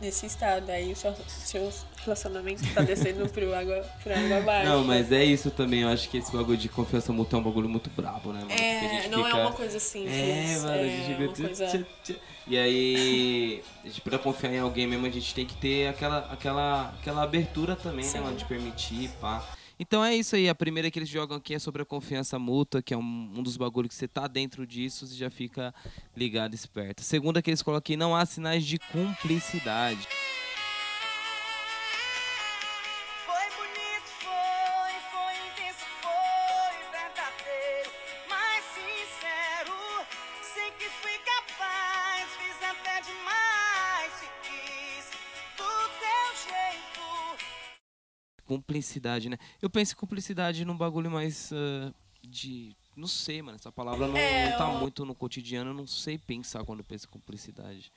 nesse 0.00 0.26
estado. 0.26 0.70
Aí 0.70 0.92
o 0.92 0.96
seu, 0.96 1.14
seu 1.26 1.72
relacionamento 2.04 2.62
tá 2.74 2.82
descendo 2.82 3.28
pro 3.28 3.54
água, 3.54 3.80
pro 4.02 4.12
água 4.14 4.38
abaixo. 4.38 4.68
Não, 4.68 4.84
mas 4.84 5.10
é 5.12 5.24
isso 5.24 5.50
também. 5.50 5.82
Eu 5.82 5.88
acho 5.88 6.08
que 6.08 6.18
esse 6.18 6.30
bagulho 6.32 6.56
de 6.58 6.68
confiança 6.68 7.12
mútua 7.12 7.38
é 7.38 7.40
um 7.40 7.44
bagulho 7.44 7.68
muito 7.68 7.90
brabo, 7.90 8.32
né, 8.32 8.40
mano? 8.40 8.52
A 8.52 8.54
É, 8.54 9.08
não 9.08 9.24
fica- 9.24 9.38
é 9.38 9.40
uma 9.42 9.52
coisa 9.52 9.78
simples. 9.80 10.12
É, 10.14 10.58
mano, 10.58 10.68
a 10.70 10.76
é 10.76 10.88
gente 10.88 11.06
fica... 11.06 11.22
uma 11.22 11.32
coisa... 11.34 11.66
tch, 11.66 11.72
tch, 12.02 12.12
tch. 12.12 12.16
E 12.46 12.58
aí, 12.58 13.62
a 13.82 13.86
gente 13.88 14.00
pra 14.02 14.18
confiar 14.18 14.52
em 14.52 14.58
alguém 14.58 14.86
mesmo, 14.86 15.06
a 15.06 15.10
gente 15.10 15.34
tem 15.34 15.46
que 15.46 15.54
ter 15.54 15.88
aquela, 15.88 16.18
aquela, 16.30 16.94
aquela 17.00 17.22
abertura 17.22 17.74
também, 17.74 18.04
né, 18.04 18.20
mano? 18.20 18.36
De 18.36 18.44
permitir, 18.44 19.08
pá. 19.20 19.42
Então 19.78 20.04
é 20.04 20.14
isso 20.14 20.36
aí, 20.36 20.48
a 20.48 20.54
primeira 20.54 20.90
que 20.90 20.98
eles 20.98 21.08
jogam 21.08 21.36
aqui 21.36 21.54
é 21.54 21.58
sobre 21.58 21.82
a 21.82 21.84
confiança 21.84 22.38
mútua, 22.38 22.80
que 22.80 22.94
é 22.94 22.96
um, 22.96 23.32
um 23.36 23.42
dos 23.42 23.56
bagulhos 23.56 23.88
que 23.88 23.94
você 23.94 24.06
tá 24.06 24.26
dentro 24.28 24.66
disso, 24.66 25.06
você 25.06 25.16
já 25.16 25.30
fica 25.30 25.74
ligado, 26.16 26.54
esperto. 26.54 27.00
A 27.00 27.04
segunda 27.04 27.42
que 27.42 27.50
eles 27.50 27.62
colocam 27.62 27.78
aqui, 27.78 27.96
não 27.96 28.14
há 28.14 28.24
sinais 28.24 28.64
de 28.64 28.78
cumplicidade. 28.78 30.06
Cumplicidade, 48.74 49.28
né? 49.28 49.38
Eu 49.62 49.70
penso 49.70 49.92
em 49.92 49.96
cumplicidade 49.96 50.64
num 50.64 50.76
bagulho 50.76 51.10
mais 51.10 51.52
ah, 51.52 51.92
de. 52.22 52.74
Não 52.96 53.06
sei, 53.08 53.42
mano. 53.42 53.56
Essa 53.56 53.72
palavra 53.72 54.06
não, 54.06 54.16
É, 54.16 54.50
não 54.50 54.58
tá 54.58 54.72
eu- 54.72 54.78
muito 54.78 55.04
no 55.04 55.14
cotidiano. 55.14 55.70
Eu 55.70 55.74
não 55.74 55.86
sei 55.86 56.18
pensar 56.18 56.64
quando 56.64 56.80
eu 56.80 56.84
penso 56.84 57.06
em 57.06 57.10
cumplicidade. 57.10 57.92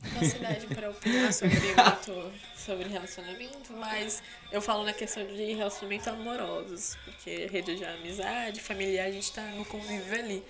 Facilidade 0.00 0.66
para 0.68 0.90
opinar 0.90 1.32
sobre, 1.32 1.58
sobre 2.56 2.88
relacionamento, 2.88 3.72
mas 3.72 4.22
eu 4.52 4.62
falo 4.62 4.84
na 4.84 4.92
questão 4.92 5.26
de 5.26 5.54
relacionamento 5.54 6.08
amorosos, 6.08 6.96
porque 7.04 7.46
rede 7.46 7.74
de 7.74 7.84
amizade, 7.84 8.60
familiar, 8.60 9.08
a 9.08 9.10
gente 9.10 9.32
tá 9.32 9.42
no 9.42 9.64
convívio 9.64 10.14
ali. 10.14 10.44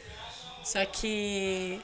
Só 0.63 0.85
que 0.85 1.81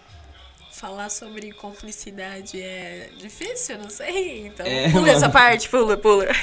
falar 0.74 1.08
sobre 1.08 1.52
cumplicidade 1.52 2.60
é 2.60 3.10
difícil, 3.16 3.78
não 3.78 3.88
sei. 3.90 4.46
Então, 4.46 4.66
É, 4.66 4.90
pula 4.90 5.08
essa 5.08 5.20
mano. 5.22 5.32
parte, 5.32 5.68
pula, 5.68 5.96
pula. 5.96 6.26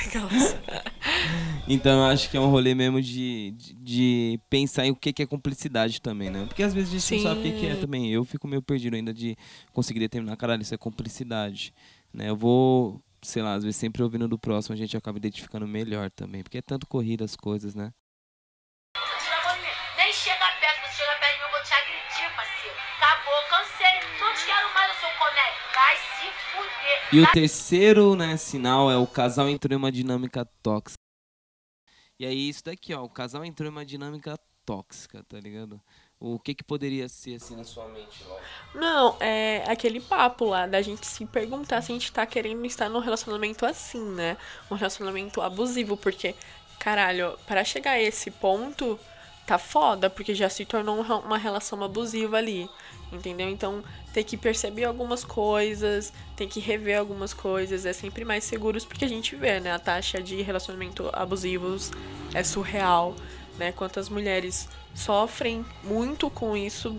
Então 1.68 2.00
eu 2.00 2.06
acho 2.06 2.30
que 2.30 2.36
é 2.36 2.40
um 2.40 2.50
rolê 2.50 2.74
mesmo 2.74 3.02
de, 3.02 3.52
de, 3.52 3.74
de 3.76 4.40
pensar 4.50 4.86
em 4.86 4.92
o 4.92 4.96
que 4.96 5.22
é 5.22 5.26
cumplicidade 5.26 6.02
também, 6.02 6.30
né? 6.30 6.46
Porque 6.46 6.64
às 6.64 6.74
vezes 6.74 6.90
a 6.90 6.98
gente 6.98 7.24
não 7.24 7.32
sabe 7.32 7.40
o 7.50 7.60
que 7.60 7.66
é 7.66 7.76
Sim. 7.76 7.82
também. 7.82 8.12
Eu 8.12 8.26
fico 8.26 8.48
meio 8.48 8.62
perdido 8.62 8.96
ainda 8.96 9.14
de 9.14 9.38
conseguir 9.72 10.00
determinar, 10.00 10.36
caralho, 10.38 10.62
isso 10.62 10.74
é 10.74 10.78
cumplicidade. 10.78 11.74
Né? 12.14 12.30
Eu 12.30 12.36
vou, 12.36 13.02
sei 13.22 13.42
lá, 13.42 13.54
às 13.54 13.64
vezes 13.64 13.78
sempre 13.78 14.02
ouvindo 14.04 14.28
do 14.28 14.38
próximo 14.40 14.74
a 14.74 14.78
gente 14.78 14.98
acaba 14.98 15.18
identificando 15.18 15.68
melhor 15.68 16.10
também. 16.12 16.44
Porque 16.44 16.58
é 16.58 16.62
tanto 16.62 16.88
corrida 16.88 17.24
as 17.24 17.36
coisas, 17.36 17.74
né? 17.76 17.92
E 27.14 27.20
o 27.20 27.30
terceiro, 27.34 28.16
né, 28.16 28.38
sinal 28.38 28.90
é 28.90 28.96
o 28.96 29.06
casal 29.06 29.50
entrou 29.50 29.74
em 29.74 29.78
uma 29.78 29.92
dinâmica 29.92 30.46
tóxica. 30.64 30.96
E 32.18 32.26
aí 32.26 32.48
isso 32.48 32.64
daqui, 32.64 32.94
ó, 32.94 33.04
o 33.04 33.10
casal 33.10 33.44
entrou 33.44 33.68
em 33.68 33.72
uma 33.72 33.86
dinâmica 33.86 34.40
tóxica, 34.66 35.22
tá 35.28 35.38
ligado? 35.38 35.82
O 36.20 36.40
que 36.40 36.54
que 36.54 36.64
poderia 36.64 37.10
ser 37.10 37.36
assim 37.36 37.56
na 37.56 37.64
sua 37.64 37.88
mente, 37.90 38.24
Laura? 38.24 38.44
Não, 38.76 39.18
é 39.20 39.64
aquele 39.68 40.00
papo 40.00 40.46
lá 40.46 40.68
da 40.68 40.82
gente 40.82 41.06
se 41.06 41.26
perguntar 41.26 41.82
se 41.82 41.92
a 41.92 41.96
gente 41.96 42.12
tá 42.12 42.26
querendo 42.26 42.66
estar 42.66 42.88
num 42.88 43.00
relacionamento 43.00 43.66
assim, 43.66 44.04
né? 44.14 44.38
Um 44.70 44.76
relacionamento 44.76 45.42
abusivo, 45.42 45.98
porque, 45.98 46.36
caralho, 46.80 47.38
para 47.48 47.64
chegar 47.64 47.94
a 47.94 48.02
esse 48.02 48.32
ponto, 48.32 49.00
tá 49.52 49.58
foda, 49.58 50.10
porque 50.10 50.34
já 50.34 50.48
se 50.48 50.64
tornou 50.64 50.98
um 50.98 51.02
uma 51.02 51.38
relação 51.38 51.84
abusiva 51.84 52.38
ali, 52.38 52.70
entendeu? 53.12 53.50
Então, 53.50 53.84
tem 54.14 54.24
que 54.24 54.38
perceber 54.38 54.86
algumas 54.86 55.26
coisas, 55.26 56.14
tem 56.38 56.48
que 56.48 56.62
rever 56.62 56.98
algumas 56.98 57.34
coisas, 57.34 57.86
é 57.86 57.92
sempre 57.92 58.24
mais 58.24 58.46
seguros, 58.46 58.86
porque 58.86 59.04
a 59.04 59.10
gente 59.10 59.36
vê, 59.36 59.60
né? 59.60 59.74
A 59.74 59.80
taxa 59.80 60.24
de 60.24 60.42
relacionamento 60.42 61.10
abusivos 61.12 61.92
é 62.34 62.44
surreal, 62.44 63.14
né? 63.58 63.74
Quantas 63.74 64.08
mulheres 64.08 64.70
sofrem 64.96 65.66
muito 65.84 66.30
com 66.30 66.56
isso 66.56 66.96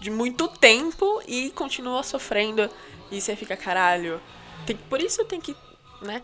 de 0.00 0.10
muito 0.10 0.48
tempo 0.48 1.22
e 1.26 1.50
continua 1.50 2.02
sofrendo. 2.02 2.70
E 3.10 3.20
você 3.20 3.36
fica, 3.36 3.54
caralho. 3.54 4.18
Tem, 4.64 4.76
por 4.76 5.02
isso 5.02 5.24
tem 5.26 5.40
que, 5.40 5.54
né, 6.00 6.22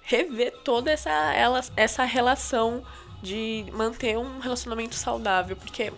rever 0.00 0.52
toda 0.64 0.90
essa, 0.90 1.10
ela, 1.34 1.60
essa 1.76 2.04
relação 2.04 2.82
de 3.22 3.66
manter 3.72 4.16
um 4.16 4.38
relacionamento 4.38 4.94
saudável, 4.94 5.56
porque 5.56 5.92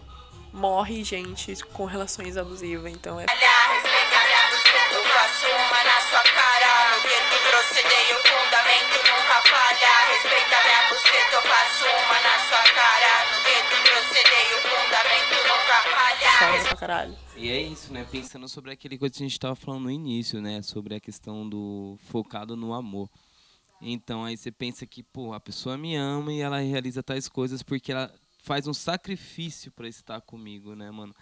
morre 0.53 1.03
gente 1.03 1.57
com 1.73 1.85
relações 1.85 2.37
abusivas, 2.37 2.93
então 2.93 3.19
é. 3.19 3.27
E 17.37 17.51
é 17.51 17.61
isso, 17.61 17.93
né? 17.93 18.07
Pensando 18.11 18.49
sobre 18.49 18.71
aquele 18.71 18.97
coisa 18.99 19.15
que 19.15 19.23
a 19.23 19.27
gente 19.27 19.39
tava 19.39 19.57
falando 19.57 19.83
no 19.83 19.91
início, 19.91 20.41
né? 20.41 20.63
Sobre 20.63 20.95
a 20.95 21.01
questão 21.01 21.49
do 21.49 21.99
focado 22.11 22.57
no 22.57 22.73
amor. 22.73 23.09
Então 23.83 24.25
aí 24.25 24.37
você 24.37 24.51
pensa 24.53 24.87
que, 24.87 25.03
pô, 25.03 25.33
a 25.33 25.41
pessoa 25.41 25.77
me 25.77 25.97
ama 25.97 26.33
e 26.33 26.41
ela 26.41 26.61
realiza 26.61 27.03
tais 27.03 27.29
coisas 27.29 27.63
porque 27.63 27.91
ela 27.93 28.13
faz 28.43 28.67
um 28.67 28.75
sacrifício 28.75 29.71
pra 29.73 29.89
estar 29.89 30.21
comigo, 30.21 30.75
né, 30.75 30.91
mano? 30.91 31.15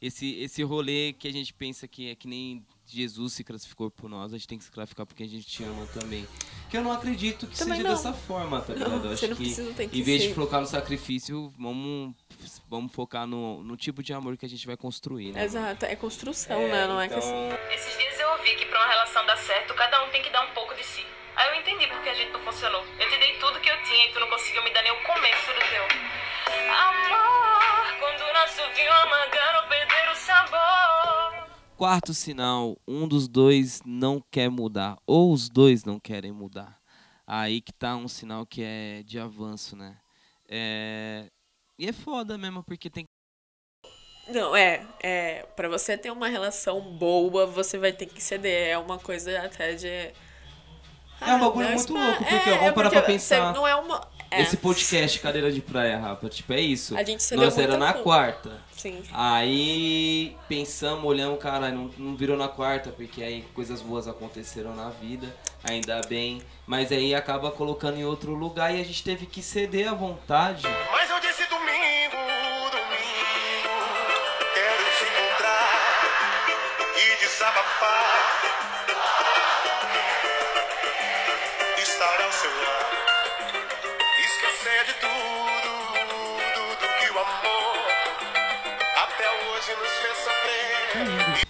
Esse, 0.00 0.34
esse 0.36 0.62
rolê 0.62 1.12
que 1.12 1.26
a 1.26 1.32
gente 1.32 1.52
pensa 1.52 1.88
que 1.88 2.10
é 2.10 2.14
que 2.14 2.28
nem 2.28 2.64
Jesus 2.86 3.32
se 3.32 3.42
classificou 3.42 3.90
por 3.90 4.08
nós, 4.08 4.32
a 4.32 4.36
gente 4.38 4.46
tem 4.46 4.56
que 4.56 4.62
se 4.64 4.70
classificar 4.70 5.04
porque 5.04 5.24
a 5.24 5.28
gente 5.28 5.44
te 5.44 5.64
ama 5.64 5.86
também. 5.86 6.24
Que 6.70 6.76
eu 6.76 6.82
não 6.84 6.92
acredito 6.92 7.48
que 7.48 7.56
Também 7.58 7.78
seja 7.78 7.88
não. 7.88 7.96
dessa 7.96 8.12
forma, 8.12 8.60
tá 8.60 8.74
Não, 8.74 8.84
ligado? 8.84 9.04
Eu 9.08 9.16
você 9.16 9.24
acho 9.24 9.28
não 9.28 9.36
que 9.36 9.42
precisa, 9.42 9.74
que 9.74 9.98
em 9.98 10.02
vez 10.02 10.22
de 10.22 10.28
ser. 10.28 10.34
focar 10.34 10.60
no 10.60 10.66
sacrifício, 10.68 11.52
vamos, 11.58 12.14
vamos 12.68 12.92
focar 12.92 13.26
no, 13.26 13.62
no 13.64 13.76
tipo 13.76 14.00
de 14.02 14.12
amor 14.12 14.36
que 14.36 14.46
a 14.46 14.48
gente 14.48 14.64
vai 14.66 14.76
construir, 14.76 15.32
né? 15.32 15.44
Exato, 15.44 15.84
é 15.84 15.96
construção, 15.96 16.60
né? 16.68 16.86
Não 16.86 17.00
é 17.00 17.08
que 17.08 17.14
assim. 17.14 17.48
Esses 17.74 17.98
dias 17.98 18.20
eu 18.20 18.30
ouvi 18.38 18.54
que 18.56 18.66
pra 18.66 18.78
uma 18.78 18.88
relação 18.88 19.26
dar 19.26 19.36
certo, 19.36 19.74
cada 19.74 20.06
um 20.06 20.10
tem 20.12 20.22
que 20.22 20.30
dar 20.30 20.48
um 20.48 20.54
pouco 20.54 20.74
de 20.76 20.84
si. 20.84 21.02
Aí 21.38 21.48
eu 21.50 21.60
entendi 21.60 21.86
porque 21.86 22.08
a 22.08 22.14
gente 22.14 22.32
não 22.32 22.40
funcionou. 22.40 22.84
Eu 22.98 23.08
te 23.08 23.16
dei 23.16 23.38
tudo 23.38 23.60
que 23.60 23.70
eu 23.70 23.82
tinha 23.84 24.06
e 24.06 24.12
tu 24.12 24.18
não 24.18 24.28
conseguiu 24.28 24.60
me 24.64 24.70
dar 24.70 24.82
nem 24.82 24.90
o 24.90 25.02
começo 25.04 25.46
do 25.46 25.60
teu. 25.70 25.84
Amor, 26.74 27.96
quando 28.00 28.28
o 28.28 28.32
nosso 28.32 28.74
vinho 28.74 28.92
amargaram, 28.92 29.68
perder 29.68 30.10
o 30.10 30.16
sabor. 30.16 31.48
Quarto 31.76 32.12
sinal, 32.12 32.76
um 32.88 33.06
dos 33.06 33.28
dois 33.28 33.80
não 33.86 34.20
quer 34.32 34.50
mudar, 34.50 34.98
ou 35.06 35.32
os 35.32 35.48
dois 35.48 35.84
não 35.84 36.00
querem 36.00 36.32
mudar. 36.32 36.76
Aí 37.24 37.60
que 37.60 37.72
tá 37.72 37.94
um 37.94 38.08
sinal 38.08 38.44
que 38.44 38.64
é 38.64 39.04
de 39.04 39.20
avanço, 39.20 39.76
né? 39.76 39.96
É... 40.48 41.26
E 41.78 41.86
é 41.86 41.92
foda 41.92 42.36
mesmo, 42.36 42.64
porque 42.64 42.90
tem 42.90 43.04
Não, 44.26 44.56
é, 44.56 44.84
é. 45.00 45.46
Pra 45.54 45.68
você 45.68 45.96
ter 45.96 46.10
uma 46.10 46.26
relação 46.26 46.80
boa, 46.80 47.46
você 47.46 47.78
vai 47.78 47.92
ter 47.92 48.06
que 48.06 48.20
ceder. 48.20 48.70
É 48.70 48.76
uma 48.76 48.98
coisa 48.98 49.40
até 49.40 49.74
de. 49.74 50.12
É 51.20 51.34
um 51.34 51.40
bagulho 51.40 51.70
muito 51.70 51.92
louco, 51.92 52.22
é- 52.24 52.26
porque, 52.28 52.50
ó, 52.50 52.54
é 52.54 52.58
vamos 52.58 52.74
parar 52.74 52.90
pra 52.90 53.00
porque 53.00 53.12
pensar. 53.12 53.52
Não 53.52 53.66
é 53.66 53.74
uma. 53.74 54.06
é, 54.30 54.42
Esse 54.42 54.56
podcast 54.56 55.18
Cadeira 55.20 55.50
de 55.50 55.60
Praia, 55.60 55.98
Rafa, 55.98 56.28
tipo, 56.28 56.52
é 56.52 56.60
isso. 56.60 56.96
A 56.96 57.02
gente 57.02 57.22
cedeu 57.22 57.44
Nós 57.44 57.58
era 57.58 57.76
na 57.76 57.92
quarta. 57.94 58.50
Sim. 58.76 59.02
Aí 59.12 60.36
pensamos, 60.48 61.04
olhamos, 61.04 61.40
cara, 61.42 61.70
não, 61.70 61.90
não 61.98 62.14
virou 62.14 62.36
na 62.36 62.46
quarta, 62.46 62.90
porque 62.90 63.22
aí 63.22 63.42
coisas 63.52 63.80
boas 63.82 64.06
aconteceram 64.06 64.74
na 64.76 64.88
vida, 64.90 65.26
ainda 65.68 66.00
bem. 66.08 66.40
Mas 66.64 66.92
aí 66.92 67.12
acaba 67.14 67.50
colocando 67.50 67.98
em 67.98 68.04
outro 68.04 68.34
lugar 68.34 68.72
e 68.72 68.80
a 68.80 68.84
gente 68.84 69.02
teve 69.02 69.26
que 69.26 69.42
ceder 69.42 69.88
à 69.90 69.94
vontade. 69.94 70.62
Mas 70.92 71.10
eu 71.10 71.17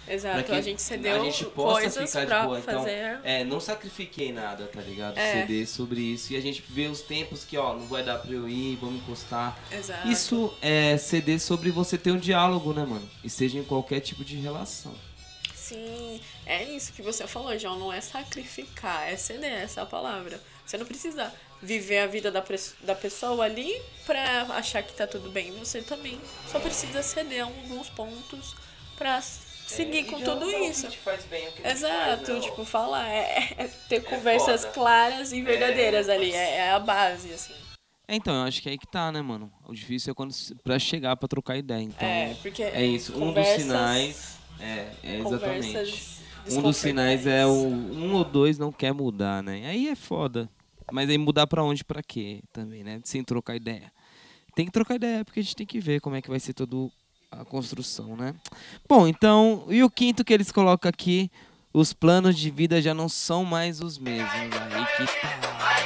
Exato, 0.08 0.44
que 0.44 0.52
a 0.52 0.60
gente 0.60 0.80
cedeu 0.80 1.20
a 1.20 1.24
gente 1.24 1.44
possa 1.44 1.80
coisas 1.82 2.10
ficar 2.10 2.26
pra 2.26 2.40
de 2.40 2.46
boa. 2.46 2.58
Então, 2.58 2.78
fazer. 2.80 3.20
é, 3.22 3.44
não 3.44 3.60
sacrifiquei 3.60 4.32
nada, 4.32 4.66
tá 4.66 4.80
ligado? 4.80 5.18
É. 5.18 5.32
Ceder 5.42 5.68
sobre 5.68 6.00
isso. 6.00 6.32
E 6.32 6.36
a 6.36 6.40
gente 6.40 6.64
vê 6.68 6.86
os 6.86 7.02
tempos 7.02 7.44
que, 7.44 7.56
ó, 7.56 7.74
não 7.74 7.86
vai 7.86 8.02
dar 8.02 8.18
pra 8.18 8.32
eu 8.32 8.48
ir, 8.48 8.76
vamos 8.76 9.02
encostar. 9.02 9.58
Exato. 9.70 10.08
Isso 10.08 10.54
é 10.62 10.96
ceder 10.96 11.38
sobre 11.40 11.70
você 11.70 11.98
ter 11.98 12.10
um 12.10 12.18
diálogo, 12.18 12.72
né, 12.72 12.84
mano? 12.84 13.08
E 13.22 13.28
seja 13.28 13.58
em 13.58 13.64
qualquer 13.64 14.00
tipo 14.00 14.24
de 14.24 14.36
relação. 14.36 14.94
Sim, 15.54 16.18
é 16.46 16.64
isso 16.64 16.94
que 16.94 17.02
você 17.02 17.26
falou, 17.26 17.56
João. 17.58 17.78
Não 17.78 17.92
é 17.92 18.00
sacrificar, 18.00 19.06
é 19.06 19.16
ceder, 19.16 19.52
essa 19.52 19.80
é 19.80 19.82
a 19.82 19.86
palavra. 19.86 20.40
Você 20.64 20.78
não 20.78 20.86
precisa 20.86 21.32
viver 21.62 21.98
a 22.00 22.06
vida 22.06 22.30
da, 22.30 22.42
da 22.82 22.94
pessoa 22.94 23.44
ali 23.44 23.74
pra 24.06 24.42
achar 24.56 24.82
que 24.82 24.92
tá 24.94 25.06
tudo 25.06 25.30
bem. 25.30 25.52
Você 25.58 25.82
também 25.82 26.18
só 26.50 26.58
precisa 26.60 27.02
ceder 27.02 27.42
a 27.42 27.44
alguns 27.44 27.88
pontos 27.90 28.54
pra 28.96 29.20
seguir 29.20 30.04
com 30.04 30.20
tudo 30.20 30.50
isso. 30.50 30.90
faz 31.04 31.24
bem, 31.26 31.46
o 31.48 31.52
que 31.52 31.66
Exato, 31.66 32.40
tipo, 32.40 32.64
falar, 32.64 33.06
é, 33.08 33.54
é 33.58 33.68
ter 33.88 34.02
conversas 34.02 34.62
foda. 34.62 34.72
claras 34.74 35.32
e 35.32 35.42
verdadeiras 35.42 36.08
É, 36.08 36.14
ali, 36.14 36.32
é, 36.32 36.56
é 36.56 36.70
a 36.70 36.78
base, 36.78 37.32
assim. 37.32 37.54
É, 38.10 38.14
então, 38.14 38.34
eu 38.34 38.42
acho 38.44 38.62
que 38.62 38.68
é 38.70 38.72
aí 38.72 38.78
que 38.78 38.86
tá, 38.90 39.12
né, 39.12 39.20
mano? 39.20 39.52
O 39.66 39.74
difícil 39.74 40.12
é 40.12 40.14
quando 40.14 40.32
se- 40.32 40.54
pra 40.64 40.78
chegar 40.78 41.14
pra 41.16 41.28
trocar 41.28 41.58
ideia. 41.58 41.82
Então, 41.82 42.08
É, 42.08 42.34
porque 42.40 42.62
é 42.62 42.82
isso. 42.82 43.14
Um 43.22 43.32
dos 43.34 43.46
sinais. 43.46 44.38
É, 44.58 44.88
é 45.04 45.18
exatamente. 45.18 46.18
Um 46.50 46.62
dos 46.62 46.78
sinais 46.78 47.26
é 47.26 47.44
o. 47.44 47.50
Um 47.50 48.14
ou 48.14 48.24
dois 48.24 48.58
não 48.58 48.72
quer 48.72 48.92
mudar, 48.94 49.42
né? 49.42 49.66
Aí 49.68 49.88
é 49.88 49.94
foda. 49.94 50.48
Mas 50.92 51.08
aí 51.08 51.18
mudar 51.18 51.46
pra 51.46 51.62
onde, 51.62 51.84
pra 51.84 52.02
quê 52.02 52.42
também, 52.52 52.82
né? 52.82 53.00
Sem 53.04 53.22
trocar 53.22 53.56
ideia. 53.56 53.92
Tem 54.54 54.66
que 54.66 54.72
trocar 54.72 54.96
ideia, 54.96 55.24
porque 55.24 55.40
a 55.40 55.42
gente 55.42 55.56
tem 55.56 55.66
que 55.66 55.80
ver 55.80 56.00
como 56.00 56.16
é 56.16 56.22
que 56.22 56.30
vai 56.30 56.40
ser 56.40 56.52
toda 56.52 56.90
a 57.30 57.44
construção, 57.44 58.16
né? 58.16 58.34
Bom, 58.88 59.06
então, 59.06 59.66
e 59.68 59.82
o 59.82 59.90
quinto 59.90 60.24
que 60.24 60.32
eles 60.32 60.50
colocam 60.50 60.88
aqui, 60.88 61.30
os 61.72 61.92
planos 61.92 62.36
de 62.36 62.50
vida 62.50 62.80
já 62.80 62.94
não 62.94 63.08
são 63.08 63.44
mais 63.44 63.80
os 63.80 63.98
mesmos. 63.98 64.32
Aí 64.32 64.86
que 64.96 65.20
tá. 65.20 65.77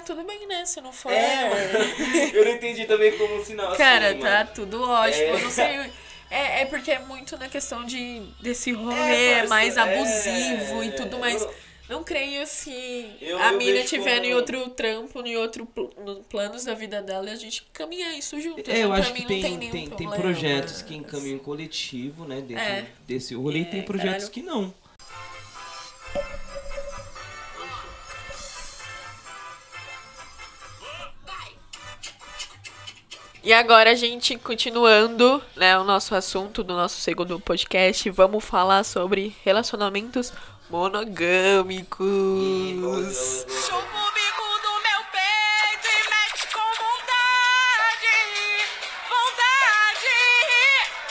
Tá 0.00 0.14
tudo 0.14 0.24
bem, 0.24 0.46
né? 0.46 0.64
Se 0.64 0.80
não 0.80 0.92
for. 0.92 1.12
É, 1.12 1.50
eu 2.34 2.44
não 2.44 2.52
entendi 2.52 2.84
também 2.86 3.16
como 3.18 3.44
sinal 3.44 3.68
assim, 3.68 3.78
Cara, 3.78 4.08
mano. 4.10 4.20
tá 4.20 4.44
tudo 4.46 4.82
ótimo. 4.88 5.22
É. 5.24 5.30
Eu 5.32 5.38
não 5.40 5.50
sei. 5.50 5.66
É, 6.30 6.62
é 6.62 6.64
porque 6.66 6.90
é 6.90 6.98
muito 7.00 7.36
na 7.38 7.48
questão 7.48 7.84
de 7.84 8.20
desse 8.40 8.72
rolê 8.72 9.34
parça, 9.36 9.48
mais 9.48 9.76
é. 9.76 9.80
abusivo 9.80 10.82
e 10.84 10.90
tudo 10.92 11.18
mais. 11.18 11.42
Eu- 11.42 11.66
Não 11.88 12.02
creio 12.02 12.44
se 12.48 13.14
Eu- 13.20 13.38
a 13.38 13.52
eu 13.52 13.58
mina 13.58 13.84
tiver 13.84 14.16
como- 14.16 14.26
em 14.26 14.34
outro 14.34 14.68
trampo, 14.70 15.22
em 15.24 15.36
outro 15.36 15.64
pl 15.64 15.88
no 16.04 16.16
planos 16.24 16.64
da 16.64 16.74
vida 16.74 17.00
dela, 17.00 17.30
e 17.30 17.32
a 17.32 17.36
gente 17.36 17.62
caminhar 17.72 18.12
isso 18.18 18.40
junto. 18.40 18.68
É, 18.68 18.78
eu 18.82 18.88
pra 18.88 18.98
acho 18.98 19.12
mim 19.14 19.20
que 19.20 19.22
não 19.22 19.28
tem, 19.28 19.42
tem, 19.42 19.58
tem, 19.70 19.70
nenhum 19.84 19.90
tem, 19.96 20.10
projetos 20.10 20.82
que 20.82 20.96
encaminham 20.96 21.38
coletivo, 21.38 22.24
né? 22.24 22.40
Dentro 22.40 22.60
É. 22.64 22.86
desse 23.06 23.36
rolê, 23.36 23.60
e 23.60 23.64
tem 23.66 23.78
É, 23.78 23.82
projetos 23.84 24.28
caralho. 24.28 24.30
que 24.30 24.42
não. 24.42 24.74
E 33.46 33.52
agora 33.52 33.92
a 33.92 33.94
gente 33.94 34.36
continuando, 34.36 35.40
né, 35.54 35.78
o 35.78 35.84
nosso 35.84 36.16
assunto 36.16 36.64
do 36.64 36.74
nosso 36.74 37.00
segundo 37.00 37.38
podcast, 37.38 38.10
vamos 38.10 38.44
falar 38.44 38.82
sobre 38.82 39.36
relacionamentos 39.44 40.32
monogâmicos. 40.68 41.86
Chupa 43.46 43.78
o 43.78 44.10
bico 44.10 44.48
do 44.64 44.72
meu 44.82 45.00
peito 45.12 45.86
e 45.86 46.02
mexe 46.10 46.48
com 46.52 46.68
vontade. 46.82 48.14
Vontade. 49.14 50.10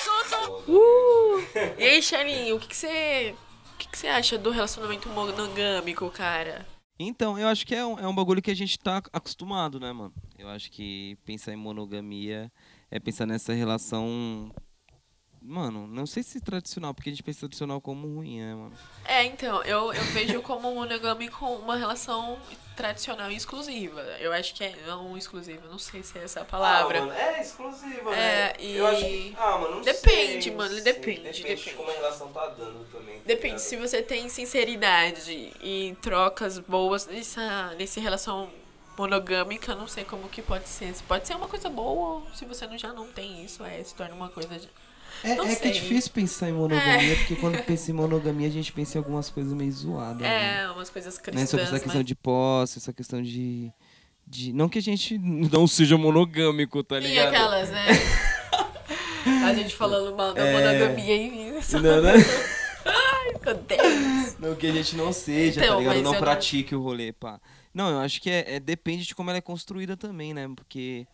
Sussu. 0.04 0.44
Uh! 0.68 1.39
E 1.80 1.86
aí, 1.86 2.01
Charlinho, 2.04 2.58
o 2.58 2.60
que 2.60 2.75
você 2.75 3.34
o 3.74 3.77
que 3.77 3.88
que 3.88 3.98
você 3.98 4.10
acha 4.10 4.38
do 4.38 4.51
relacionamento 4.51 5.08
monogâmico, 5.08 6.12
cara? 6.12 6.68
Então, 7.00 7.39
eu 7.39 7.48
acho 7.48 7.65
que 7.65 7.74
é 7.74 7.86
um, 7.86 7.98
é 7.98 8.06
um 8.06 8.13
bagulho 8.13 8.42
que 8.42 8.51
a 8.51 8.56
gente 8.56 8.77
tá 8.77 9.01
acostumado, 9.13 9.80
né, 9.80 9.94
mano? 9.94 10.13
Eu 10.38 10.50
acho 10.50 10.70
que 10.72 11.18
pensar 11.25 11.54
em 11.54 11.58
monogamia 11.58 12.51
é 12.92 13.00
pensar 13.00 13.25
nessa 13.25 13.54
relação. 13.54 14.51
Mano, 15.42 15.86
não 15.88 16.08
sei 16.08 16.24
se 16.24 16.42
tradicional, 16.42 16.92
porque 16.94 17.10
a 17.10 17.13
gente 17.13 17.22
pensa 17.22 17.42
tradicional 17.42 17.80
como 17.80 18.08
ruim, 18.15 18.39
né, 18.39 18.56
mano? 18.56 18.74
É, 19.06 19.24
então, 19.25 19.62
eu, 19.63 19.94
eu 19.94 20.04
vejo 20.06 20.42
como 20.42 20.74
monogâmico 20.74 21.46
uma 21.46 21.75
relação 21.77 22.39
tradicional 22.75 23.30
e 23.32 23.36
exclusiva. 23.36 24.01
Eu 24.20 24.34
acho 24.34 24.56
que 24.56 24.63
é 24.63 24.75
não 24.88 25.15
exclusiva, 25.15 25.68
não 25.70 25.77
sei 25.77 26.01
se 26.01 26.18
é 26.18 26.24
essa 26.24 26.42
a 26.42 26.46
palavra. 26.46 26.98
Ah, 26.98 27.01
mano, 27.06 27.13
é 27.13 27.42
exclusiva, 27.42 28.15
É, 28.15 28.48
né? 28.48 28.54
e- 28.60 28.75
Eu 28.75 28.88
acho 28.88 29.01
que. 29.06 29.36
Ah, 29.38 29.58
mano, 29.60 29.75
não 29.75 29.82
Depende, 29.84 30.44
sei, 30.46 30.56
mano, 30.56 30.74
sei. 30.74 30.82
depende, 30.84 31.22
Depende 31.22 31.38
de 31.38 31.44
depende. 31.44 31.74
como 31.75 31.89
a 31.92 31.94
relação 31.94 32.34
tá 32.34 32.48
dando 32.48 32.84
também. 32.92 33.18
tá 33.20 33.24
Depende, 33.27 33.62
se 33.62 33.77
você 33.77 34.01
tem 34.01 34.27
sinceridade 34.27 35.54
e 35.62 35.96
trocas 36.01 36.58
boas 36.58 37.06
nessa, 37.06 37.75
nesse 37.75 38.00
relação 38.00 38.50
monogâmica, 38.98 39.75
não 39.75 39.88
sei 39.88 40.04
como 40.04 40.28
que 40.30 40.42
pode 40.42 40.68
ser. 40.68 40.94
Pode 41.08 41.28
ser 41.28 41.36
uma 41.36 41.48
coisa 41.48 41.70
boa, 41.70 42.16
ou 42.16 42.28
se 42.34 42.46
você 42.46 42.66
não, 42.68 42.78
já 42.78 42.94
não 42.94 43.08
tem 43.08 43.44
isso, 43.44 43.64
é, 43.64 43.84
se 43.84 43.94
torna 43.96 44.14
uma 44.16 44.30
coisa 44.30 44.58
de... 44.58 44.68
É, 45.24 45.32
é 45.32 45.56
que 45.56 45.68
é 45.70 45.72
difícil 45.72 46.12
pensar 46.12 46.50
em 46.50 46.54
monogamia, 46.54 47.16
porque 47.18 47.36
quando 47.38 47.58
pensa 47.64 47.90
em 47.90 47.94
monogamia 47.94 48.48
a 48.48 48.52
gente 48.52 48.72
pensa 48.74 48.98
em 48.98 49.00
algumas 49.00 49.30
coisas 49.30 49.54
meio 49.54 49.72
zoadas. 49.72 50.18
né? 50.22 50.64
É, 50.64 50.70
umas 50.72 50.90
coisas 50.90 51.16
né? 51.16 51.22
cristãs, 51.24 51.50
Sobre 51.50 51.66
essa 51.66 51.79
questão 51.79 52.00
mas... 52.01 52.05
de 52.05 52.16
posse, 52.16 52.77
essa 52.79 52.92
questão 52.92 53.22
de, 53.24 53.72
de. 54.27 54.51
Não 54.51 54.68
que 54.68 54.77
a 54.77 54.81
gente 54.81 55.18
não 55.18 55.66
seja 55.68 55.98
monogâmico, 55.98 56.84
tá 56.84 56.98
E 56.98 57.01
ligado? 57.08 57.27
aquelas, 57.29 57.70
né? 57.70 57.86
A 59.46 59.53
gente 59.53 59.75
falando 59.75 60.16
mal 60.16 60.34
da 60.34 60.46
É. 60.46 60.51
monogamia 60.51 61.16
e 61.16 61.58
isso. 61.60 61.79
Não, 61.79 62.01
né? 62.01 62.14
Ai, 62.86 63.34
meu 63.44 63.55
Deus. 63.55 64.38
Não 64.40 64.55
que 64.55 64.68
a 64.68 64.72
gente 64.72 64.96
não 64.96 65.12
seja, 65.14 65.64
Então, 65.64 65.75
tá 65.75 65.79
ligado? 65.79 65.96
Não 66.03 66.12
eu 66.12 66.14
não- 66.14 66.20
pratique 66.20 66.75
o 66.75 66.81
rolê, 66.81 67.12
pá. 67.12 67.40
Não, 67.75 67.90
eu 67.92 68.00
acho 68.00 68.22
que 68.22 68.29
é, 68.29 68.55
é- 68.55 68.59
depende 68.59 69.05
de 69.05 69.14
como 69.14 69.29
ela 69.29 69.38
é 69.38 69.42
construída 69.42 69.98
também, 69.98 70.33
né? 70.33 70.48
Porque 70.55 71.05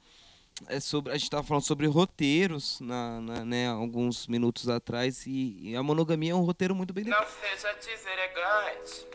é 0.67 0.80
sobre, 0.80 1.12
a 1.12 1.17
gente 1.17 1.28
tava 1.32 1.41
falando 1.43 1.65
sobre 1.65 1.88
roteiros, 1.88 2.80
na, 2.80 3.19
na- 3.19 3.43
né, 3.43 3.67
alguns 3.67 4.28
minutos 4.28 4.69
atrás, 4.69 5.26
e, 5.26 5.71
e 5.71 5.76
a 5.76 5.82
monogamia 5.82 6.34
é 6.34 6.36
um 6.36 6.43
roteiro 6.45 6.76
muito 6.76 6.93
bem 6.93 7.04
Não 7.06 7.26
seja 7.26 7.74
deselegante. 7.74 9.08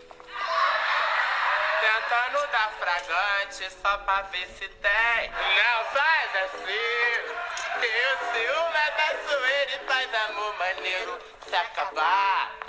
Tentando 1.80 2.50
dar 2.50 2.72
fragante 2.80 3.72
só 3.80 3.98
pra 3.98 4.22
ver 4.22 4.46
se 4.48 4.68
tem. 4.68 5.30
Não 5.30 5.85
faz 5.92 6.30
assim. 6.44 7.46
Teu 7.80 8.18
ciúme 8.32 8.76
é 8.76 8.90
da 8.96 9.28
zoeira 9.28 9.70
e 9.76 9.87
faz 9.87 10.14
amor 10.30 10.59
maneiro 10.59 11.18
se 11.48 11.54
acabar. 11.54 12.65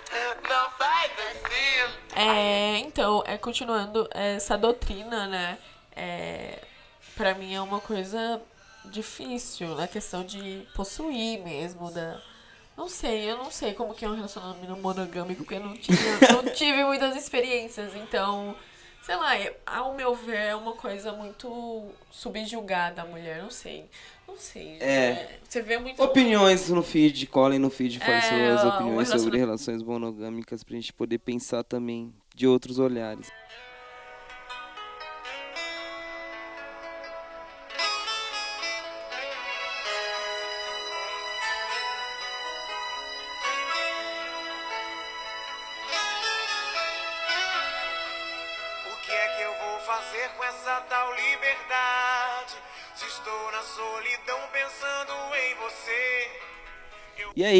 Não 0.49 0.69
faz 0.71 1.11
assim. 1.11 1.97
É, 2.15 2.79
então, 2.79 3.23
é, 3.25 3.37
continuando, 3.37 4.07
essa 4.11 4.57
doutrina, 4.57 5.27
né? 5.27 5.57
É, 5.95 6.59
pra 7.15 7.33
mim 7.33 7.53
é 7.53 7.61
uma 7.61 7.79
coisa 7.79 8.41
difícil, 8.85 9.75
na 9.75 9.87
questão 9.87 10.23
de 10.23 10.65
possuir 10.75 11.43
mesmo, 11.43 11.91
da... 11.91 12.21
Não 12.77 12.87
sei, 12.87 13.29
eu 13.29 13.37
não 13.37 13.51
sei 13.51 13.73
como 13.73 13.93
que 13.93 14.05
é 14.05 14.09
um 14.09 14.15
relacionamento 14.15 14.77
monogâmico, 14.77 15.43
porque 15.43 15.55
eu 15.55 15.59
não 15.65 15.75
tive, 15.75 16.31
não 16.31 16.43
tive 16.53 16.83
muitas 16.85 17.15
experiências, 17.15 17.95
então... 17.95 18.55
Sei 19.01 19.15
lá, 19.15 19.31
ao 19.65 19.93
meu 19.93 20.13
ver, 20.13 20.47
é 20.47 20.55
uma 20.55 20.73
coisa 20.73 21.13
muito 21.13 21.89
subjugada 22.11 23.03
a 23.03 23.05
mulher, 23.05 23.41
não 23.41 23.49
sei. 23.49 23.89
Não 24.27 24.37
sei. 24.37 24.77
É. 24.79 25.13
né? 25.13 25.27
Você 25.47 25.61
vê 25.61 25.77
muito... 25.77 26.01
Opiniões 26.03 26.69
no 26.69 26.83
feed, 26.83 27.27
colhem 27.27 27.57
no 27.57 27.69
feed, 27.69 27.99
falem 27.99 28.15
É, 28.15 28.57
suas 28.57 28.73
opiniões 28.73 29.09
sobre 29.09 29.37
relações 29.37 29.81
monogâmicas 29.81 30.63
pra 30.63 30.75
gente 30.75 30.91
poder 30.91 31.19
pensar 31.19 31.63
também 31.63 32.13
de 32.35 32.45
outros 32.45 32.79
olhares. 32.79 33.31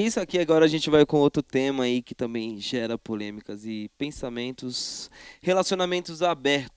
Isso 0.08 0.20
aqui, 0.20 0.40
agora 0.40 0.64
a 0.66 0.68
gente 0.68 0.90
vai 0.90 1.06
com 1.06 1.18
outro 1.18 1.44
tema 1.44 1.84
aí 1.84 2.02
que 2.02 2.16
também 2.16 2.60
gera 2.60 2.98
polêmicas 2.98 3.66
e 3.66 3.92
pensamentos, 3.98 5.12
relacionamentos 5.42 6.24
abertos. 6.24 6.72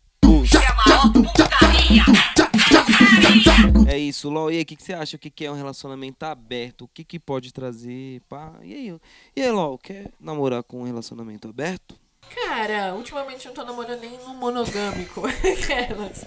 É 3.89 3.97
isso, 3.97 4.29
LOL. 4.29 4.51
E 4.51 4.57
aí, 4.57 4.63
o 4.63 4.67
que, 4.67 4.77
que 4.77 4.83
você 4.83 4.93
acha? 4.93 5.17
O 5.17 5.19
que, 5.19 5.31
que 5.31 5.45
é 5.45 5.51
um 5.51 5.55
relacionamento 5.55 6.25
aberto? 6.25 6.83
O 6.83 6.89
que, 6.89 7.05
que 7.05 7.19
pode 7.19 7.53
trazer? 7.53 8.21
Pá? 8.29 8.53
E 8.63 8.75
aí, 8.75 9.01
e 9.37 9.43
aí, 9.43 9.51
LOL, 9.51 9.79
quer 9.79 10.11
namorar 10.21 10.63
com 10.63 10.81
um 10.81 10.85
relacionamento 10.85 11.49
aberto? 11.49 12.00
Cara, 12.35 12.95
ultimamente 12.95 13.47
não 13.47 13.55
tô 13.55 13.65
namorando 13.65 14.01
nem 14.01 14.17
no 14.19 14.35
monogâmico. 14.35 15.23
Aquelas. 15.27 16.25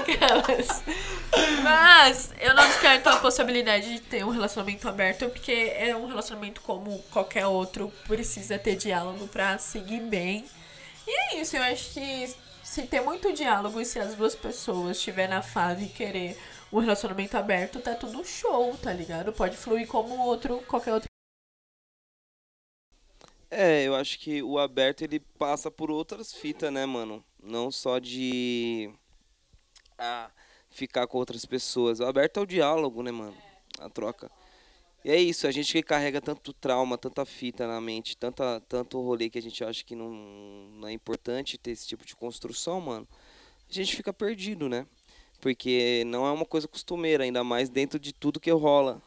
Aquelas. 0.00 0.82
Mas 1.62 2.32
eu 2.38 2.54
não 2.54 2.66
descarto 2.66 3.08
a 3.08 3.16
possibilidade 3.16 3.94
de 3.94 4.00
ter 4.00 4.24
um 4.24 4.30
relacionamento 4.30 4.88
aberto, 4.88 5.28
porque 5.30 5.72
é 5.76 5.96
um 5.96 6.06
relacionamento 6.06 6.60
como 6.60 6.98
qualquer 7.10 7.46
outro, 7.46 7.92
precisa 8.06 8.58
ter 8.58 8.76
diálogo 8.76 9.26
pra 9.28 9.58
seguir 9.58 10.00
bem. 10.00 10.44
E 11.06 11.10
é 11.10 11.40
isso, 11.40 11.56
eu 11.56 11.62
acho 11.62 11.92
que 11.92 12.34
se 12.62 12.82
ter 12.82 13.00
muito 13.00 13.32
diálogo 13.32 13.80
e 13.80 13.84
se 13.84 13.98
as 13.98 14.14
duas 14.14 14.34
pessoas 14.34 14.96
estiver 14.96 15.28
na 15.28 15.42
fase 15.42 15.84
e 15.84 15.88
querer 15.88 16.36
um 16.72 16.78
relacionamento 16.78 17.36
aberto, 17.36 17.80
tá 17.80 17.94
tudo 17.94 18.24
show, 18.24 18.76
tá 18.82 18.92
ligado? 18.92 19.32
Pode 19.32 19.56
fluir 19.56 19.86
como 19.86 20.18
outro, 20.26 20.58
qualquer 20.66 20.92
outro. 20.92 21.13
É, 23.56 23.84
eu 23.84 23.94
acho 23.94 24.18
que 24.18 24.42
o 24.42 24.58
aberto 24.58 25.02
ele 25.02 25.20
passa 25.20 25.70
por 25.70 25.88
outras 25.88 26.32
fitas, 26.32 26.72
né, 26.72 26.84
mano? 26.84 27.24
Não 27.40 27.70
só 27.70 28.00
de 28.00 28.90
ah, 29.96 30.28
ficar 30.70 31.06
com 31.06 31.18
outras 31.18 31.44
pessoas. 31.44 32.00
O 32.00 32.04
aberto 32.04 32.38
é 32.38 32.42
o 32.42 32.46
diálogo, 32.46 33.00
né, 33.00 33.12
mano? 33.12 33.36
A 33.78 33.88
troca. 33.88 34.28
E 35.04 35.10
é 35.10 35.20
isso, 35.20 35.46
a 35.46 35.52
gente 35.52 35.72
que 35.72 35.84
carrega 35.84 36.20
tanto 36.20 36.52
trauma, 36.52 36.98
tanta 36.98 37.24
fita 37.24 37.64
na 37.68 37.80
mente, 37.80 38.16
tanta, 38.16 38.60
tanto 38.68 39.00
rolê 39.00 39.30
que 39.30 39.38
a 39.38 39.42
gente 39.42 39.62
acha 39.62 39.84
que 39.84 39.94
não, 39.94 40.10
não 40.10 40.88
é 40.88 40.92
importante 40.92 41.56
ter 41.56 41.70
esse 41.70 41.86
tipo 41.86 42.04
de 42.04 42.16
construção, 42.16 42.80
mano. 42.80 43.06
A 43.70 43.72
gente 43.72 43.94
fica 43.94 44.12
perdido, 44.12 44.68
né? 44.68 44.84
Porque 45.40 46.02
não 46.06 46.26
é 46.26 46.32
uma 46.32 46.44
coisa 46.44 46.66
costumeira, 46.66 47.22
ainda 47.22 47.44
mais 47.44 47.68
dentro 47.68 48.00
de 48.00 48.12
tudo 48.12 48.40
que 48.40 48.50
rola. 48.50 49.00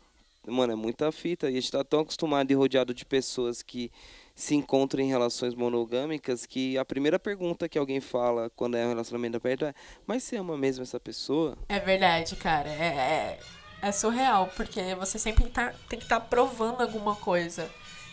Mano, 0.45 0.71
é 0.71 0.75
muita 0.75 1.11
fita. 1.11 1.47
E 1.47 1.57
a 1.57 1.59
gente 1.59 1.71
tá 1.71 1.83
tão 1.83 1.99
acostumado 1.99 2.49
e 2.49 2.53
rodeado 2.53 2.93
de 2.93 3.03
pessoas 3.03 3.61
que 3.61 3.91
se 4.37 4.53
encontram 4.53 5.03
em 5.03 5.07
relações 5.07 5.55
monogâmicas 5.55 6.45
que 6.45 6.77
a 6.77 6.85
primeira 6.85 7.17
pergunta 7.17 7.67
que 7.67 7.77
alguém 7.77 7.99
fala 7.99 8.51
quando 8.55 8.77
é 8.77 8.85
um 8.85 8.89
relacionamento 8.89 9.35
aberto 9.35 9.65
é: 9.65 9.73
Mas 10.05 10.23
você 10.23 10.37
ama 10.37 10.55
mesmo 10.55 10.83
essa 10.83 10.99
pessoa? 10.99 11.57
É 11.67 11.79
verdade, 11.79 12.35
cara. 12.35 12.69
É, 12.69 12.85
é, 12.85 13.39
é 13.81 13.91
surreal, 13.91 14.47
porque 14.55 14.93
você 14.93 15.17
sempre 15.17 15.49
tá, 15.49 15.73
tem 15.89 15.97
que 15.97 16.05
estar 16.05 16.19
provando 16.19 16.81
alguma 16.81 17.15
coisa. 17.15 17.67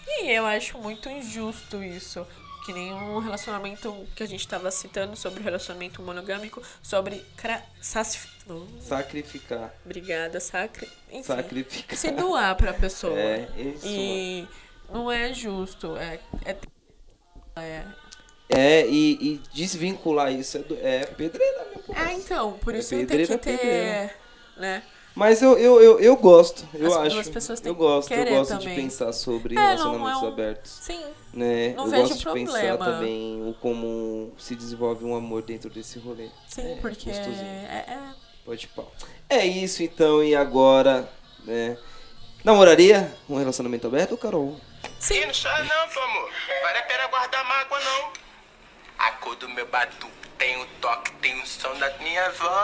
E 0.09 0.31
eu 0.31 0.47
acho 0.47 0.79
muito 0.79 1.11
injusto 1.11 1.85
isso. 1.85 2.27
Que 2.65 2.73
nem 2.73 2.95
um 2.95 3.19
relacionamento 3.19 3.95
que 4.17 4.23
a 4.23 4.27
gente 4.27 4.49
tava 4.49 4.71
citando 4.71 5.15
sobre 5.17 5.41
o 5.41 5.43
relacionamento 5.45 6.01
monogâmico, 6.01 6.63
sobre 6.83 7.23
não, 8.47 8.67
Sacrificar. 8.81 9.75
Obrigada, 9.85 10.41
sacri... 10.41 10.89
Enfim, 11.11 11.23
Sacrificar. 11.23 11.99
se 11.99 12.11
doar 12.13 12.57
pra 12.57 12.73
pessoa. 12.73 13.19
É, 13.19 13.49
isso. 13.59 13.87
E 13.87 14.49
não 14.93 15.11
é 15.11 15.33
justo. 15.33 15.97
É, 15.97 16.19
é, 16.45 16.57
é, 17.57 17.85
É, 18.49 18.87
e, 18.87 19.13
e 19.35 19.41
desvincular 19.53 20.33
isso 20.33 20.59
é, 20.59 20.61
do- 20.61 20.79
é 20.81 21.07
pedreira, 21.07 21.67
meu 21.87 21.97
é, 21.97 22.13
então, 22.13 22.53
por 22.59 22.75
É 22.75 22.79
isso 22.79 22.91
tem 22.91 23.01
pedreira, 23.01 23.27
que 23.27 23.39
ter, 23.39 23.59
pedreira. 23.59 24.15
né? 24.57 24.83
Mas 25.15 25.41
eu, 25.43 25.57
eu, 25.57 25.81
eu, 25.81 26.01
eu 26.01 26.17
gosto, 26.17 26.67
eu 26.75 26.89
As 26.93 26.97
acho. 27.07 27.11
duas 27.15 27.29
pessoas 27.29 27.61
têm 27.61 27.71
eu 27.71 27.75
que 27.75 27.81
gosto, 27.81 28.13
eu 28.13 28.27
gosto 28.27 28.55
de 28.55 28.65
também. 28.65 28.77
pensar 28.83 29.13
sobre 29.13 29.55
É, 29.55 29.59
não, 29.59 29.67
relacionamentos 29.93 30.23
é 30.23 30.25
um- 30.25 30.29
abertos. 30.29 30.71
Sim, 30.73 31.05
Né? 31.33 31.73
Não 31.75 31.85
eu 31.85 31.91
vejo 31.91 32.03
gosto 32.09 32.19
de 32.19 32.25
pensar 32.33 32.61
problema. 32.77 32.85
também 32.85 33.49
o 33.49 33.55
como 33.55 34.33
se 34.37 34.55
desenvolve 34.57 35.05
um 35.05 35.15
amor 35.17 35.43
dentro 35.43 35.71
desse 35.71 35.99
rolê. 36.01 36.29
sim, 36.49 36.63
É, 36.73 36.77
porque 36.77 37.11
gostosinho. 37.11 37.47
é, 37.47 37.85
é- 37.89 38.15
Pode 38.45 38.67
pau. 38.69 38.93
É 39.29 39.47
isso 39.47 39.83
então, 39.83 40.23
e 40.23 40.35
agora, 40.35 41.09
né? 41.45 41.79
Namoraria 42.45 43.11
um 43.29 43.37
relacionamento 43.37 43.87
aberto, 43.87 44.17
Carol? 44.19 44.61
Sim. 44.99 45.21
E 45.21 45.27
não 45.27 45.35
chora 45.35 45.65
não, 45.65 45.89
pô, 45.89 46.01
amor. 46.01 46.31
Vale 46.63 46.79
a 46.79 46.83
pena 46.83 47.07
guardar 47.09 47.45
mágoa, 47.45 47.81
não. 47.81 48.13
A 48.99 49.11
cor 49.13 49.37
do 49.37 49.49
meu 49.49 49.67
batu 49.67 50.09
tem 50.39 50.61
o 50.61 50.67
toque, 50.81 51.11
tem 51.23 51.41
o 51.41 51.47
som 51.47 51.75
da 51.79 51.91
minha 51.99 52.31
voz. 52.31 52.55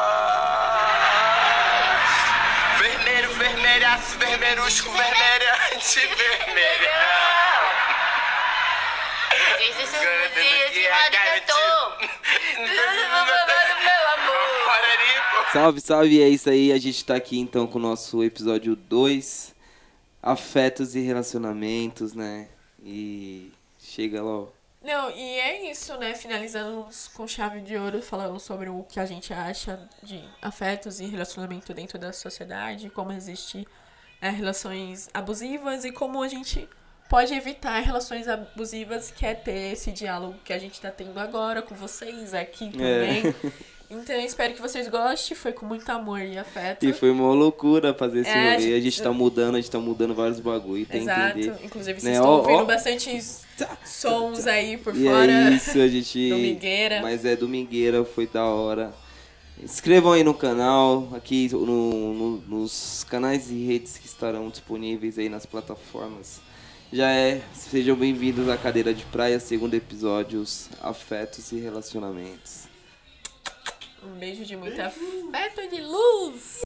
Vermelho, 2.79 3.35
vermelhaço, 3.35 4.19
vermelhusco, 4.19 4.91
vermelhante, 4.91 6.07
vermelho. 6.07 6.91
Desde 9.59 9.87
seu 9.87 10.01
Agora 10.01 10.29
dia 10.29 10.71
tendo 10.71 10.75
de 10.75 10.81
que 10.81 10.89
madrugatou. 10.89 11.91
Meu 13.83 14.09
amor. 14.15 14.51
Salve, 15.53 15.81
salve, 15.81 16.23
é 16.23 16.29
isso 16.29 16.49
aí. 16.49 16.73
A 16.73 16.79
gente 16.79 17.05
tá 17.05 17.17
aqui 17.17 17.39
então 17.39 17.67
com 17.67 17.79
o 17.79 17.83
nosso 17.83 18.23
episódio 18.23 18.77
2, 18.77 19.55
afetos 20.23 20.95
e 20.95 21.01
relacionamentos, 21.01 22.15
né? 22.15 22.49
E 22.83 23.53
chega 23.79 24.23
lá. 24.23 24.47
Não, 24.83 25.11
e 25.11 25.21
é 25.21 25.71
isso, 25.71 25.97
né? 25.99 26.15
Finalizando 26.15 26.87
com 27.15 27.29
chave 27.29 27.61
de 27.61 27.77
ouro, 27.77 28.01
falando 28.01 28.41
sobre 28.41 28.71
o 28.71 28.83
que 28.85 28.99
a 28.99 29.05
gente 29.05 29.33
acha 29.33 29.89
de 30.03 30.23
afetos 30.41 31.01
e 31.01 31.05
relacionamento 31.05 31.75
dentro 31.75 31.99
da 31.99 32.13
sociedade, 32.13 32.89
como 32.89 33.13
existir 33.13 33.67
é, 34.23 34.31
relações 34.31 35.11
abusivas 35.13 35.85
e 35.85 35.93
como 35.93 36.23
a 36.23 36.29
gente 36.29 36.67
pode 37.11 37.35
evitar 37.35 37.81
relações 37.81 38.27
abusivas, 38.27 39.11
que 39.11 39.27
é 39.27 39.35
ter 39.35 39.73
esse 39.73 39.91
diálogo 39.93 40.39
que 40.45 40.53
a 40.53 40.59
gente 40.59 40.81
tá 40.81 40.91
tendo 40.91 41.19
agora 41.19 41.61
com 41.61 41.75
vocês 41.75 42.33
aqui 42.33 42.71
também. 42.71 43.35
Então, 43.91 44.15
eu 44.15 44.25
espero 44.25 44.55
que 44.55 44.61
vocês 44.63 44.89
gostem. 44.89 45.37
Foi 45.37 45.53
com 45.53 45.67
muito 45.67 45.89
amor 45.91 46.21
e 46.21 46.39
afeto. 46.39 46.87
E 46.87 46.93
foi 46.93 47.11
uma 47.11 47.33
loucura 47.35 47.93
fazer 47.93 48.21
esse 48.21 48.31
É, 48.31 48.33
a 48.35 48.37
rolê. 48.55 48.55
A 48.55 48.61
gente- 48.61 48.83
gente 48.83 49.03
tá 49.03 49.13
mudando, 49.13 49.57
a 49.57 49.61
gente 49.61 49.71
tá 49.71 49.81
mudando 49.81 50.15
vários 50.15 50.39
bagulho, 50.39 50.87
tem 50.87 51.01
que 51.05 51.11
Exato. 51.11 51.39
entender. 51.41 51.65
Inclusive, 51.65 52.01
vocês 52.01 52.05
Né, 52.05 52.13
estão 52.13 52.29
ó, 52.31 52.37
ouvindo 52.39 52.61
ó. 52.61 52.65
bastante 52.67 53.21
sons 53.85 54.47
aí 54.47 54.77
por 54.77 54.95
E 54.97 55.05
fora. 55.05 55.33
é 55.33 55.51
isso, 55.51 55.79
a 55.81 55.89
gente. 55.89 56.29
Domingueira. 56.31 57.03
Mas 57.03 57.25
é 57.25 57.35
domingueira, 57.35 58.05
foi 58.05 58.29
da 58.29 58.45
hora. 58.45 58.95
Inscrevam 59.61 60.13
aí 60.13 60.23
no 60.25 60.33
canal, 60.35 61.09
aqui 61.13 61.49
no, 61.53 61.67
no- 62.15 62.37
nos 62.49 63.05
canais 63.11 63.51
e 63.51 63.67
redes 63.67 63.99
que 63.99 64.07
estarão 64.07 64.49
disponíveis 64.49 65.19
aí 65.19 65.29
nas 65.29 65.45
plataformas. 65.45 66.41
Já 66.93 67.11
é, 67.11 67.43
sejam 67.53 67.95
bem-vindos 67.97 68.49
à 68.49 68.57
Cadeira 68.57 68.95
de 68.95 69.05
Praia, 69.07 69.39
segundo 69.41 69.75
episódios, 69.75 70.69
afetos 70.81 71.53
e 71.53 71.57
relacionamentos. 71.59 72.70
Um 74.03 74.19
beijo 74.19 74.45
de 74.45 74.57
muito 74.57 74.81
afeto 74.81 75.69
de 75.71 75.81
luz. 75.83 76.59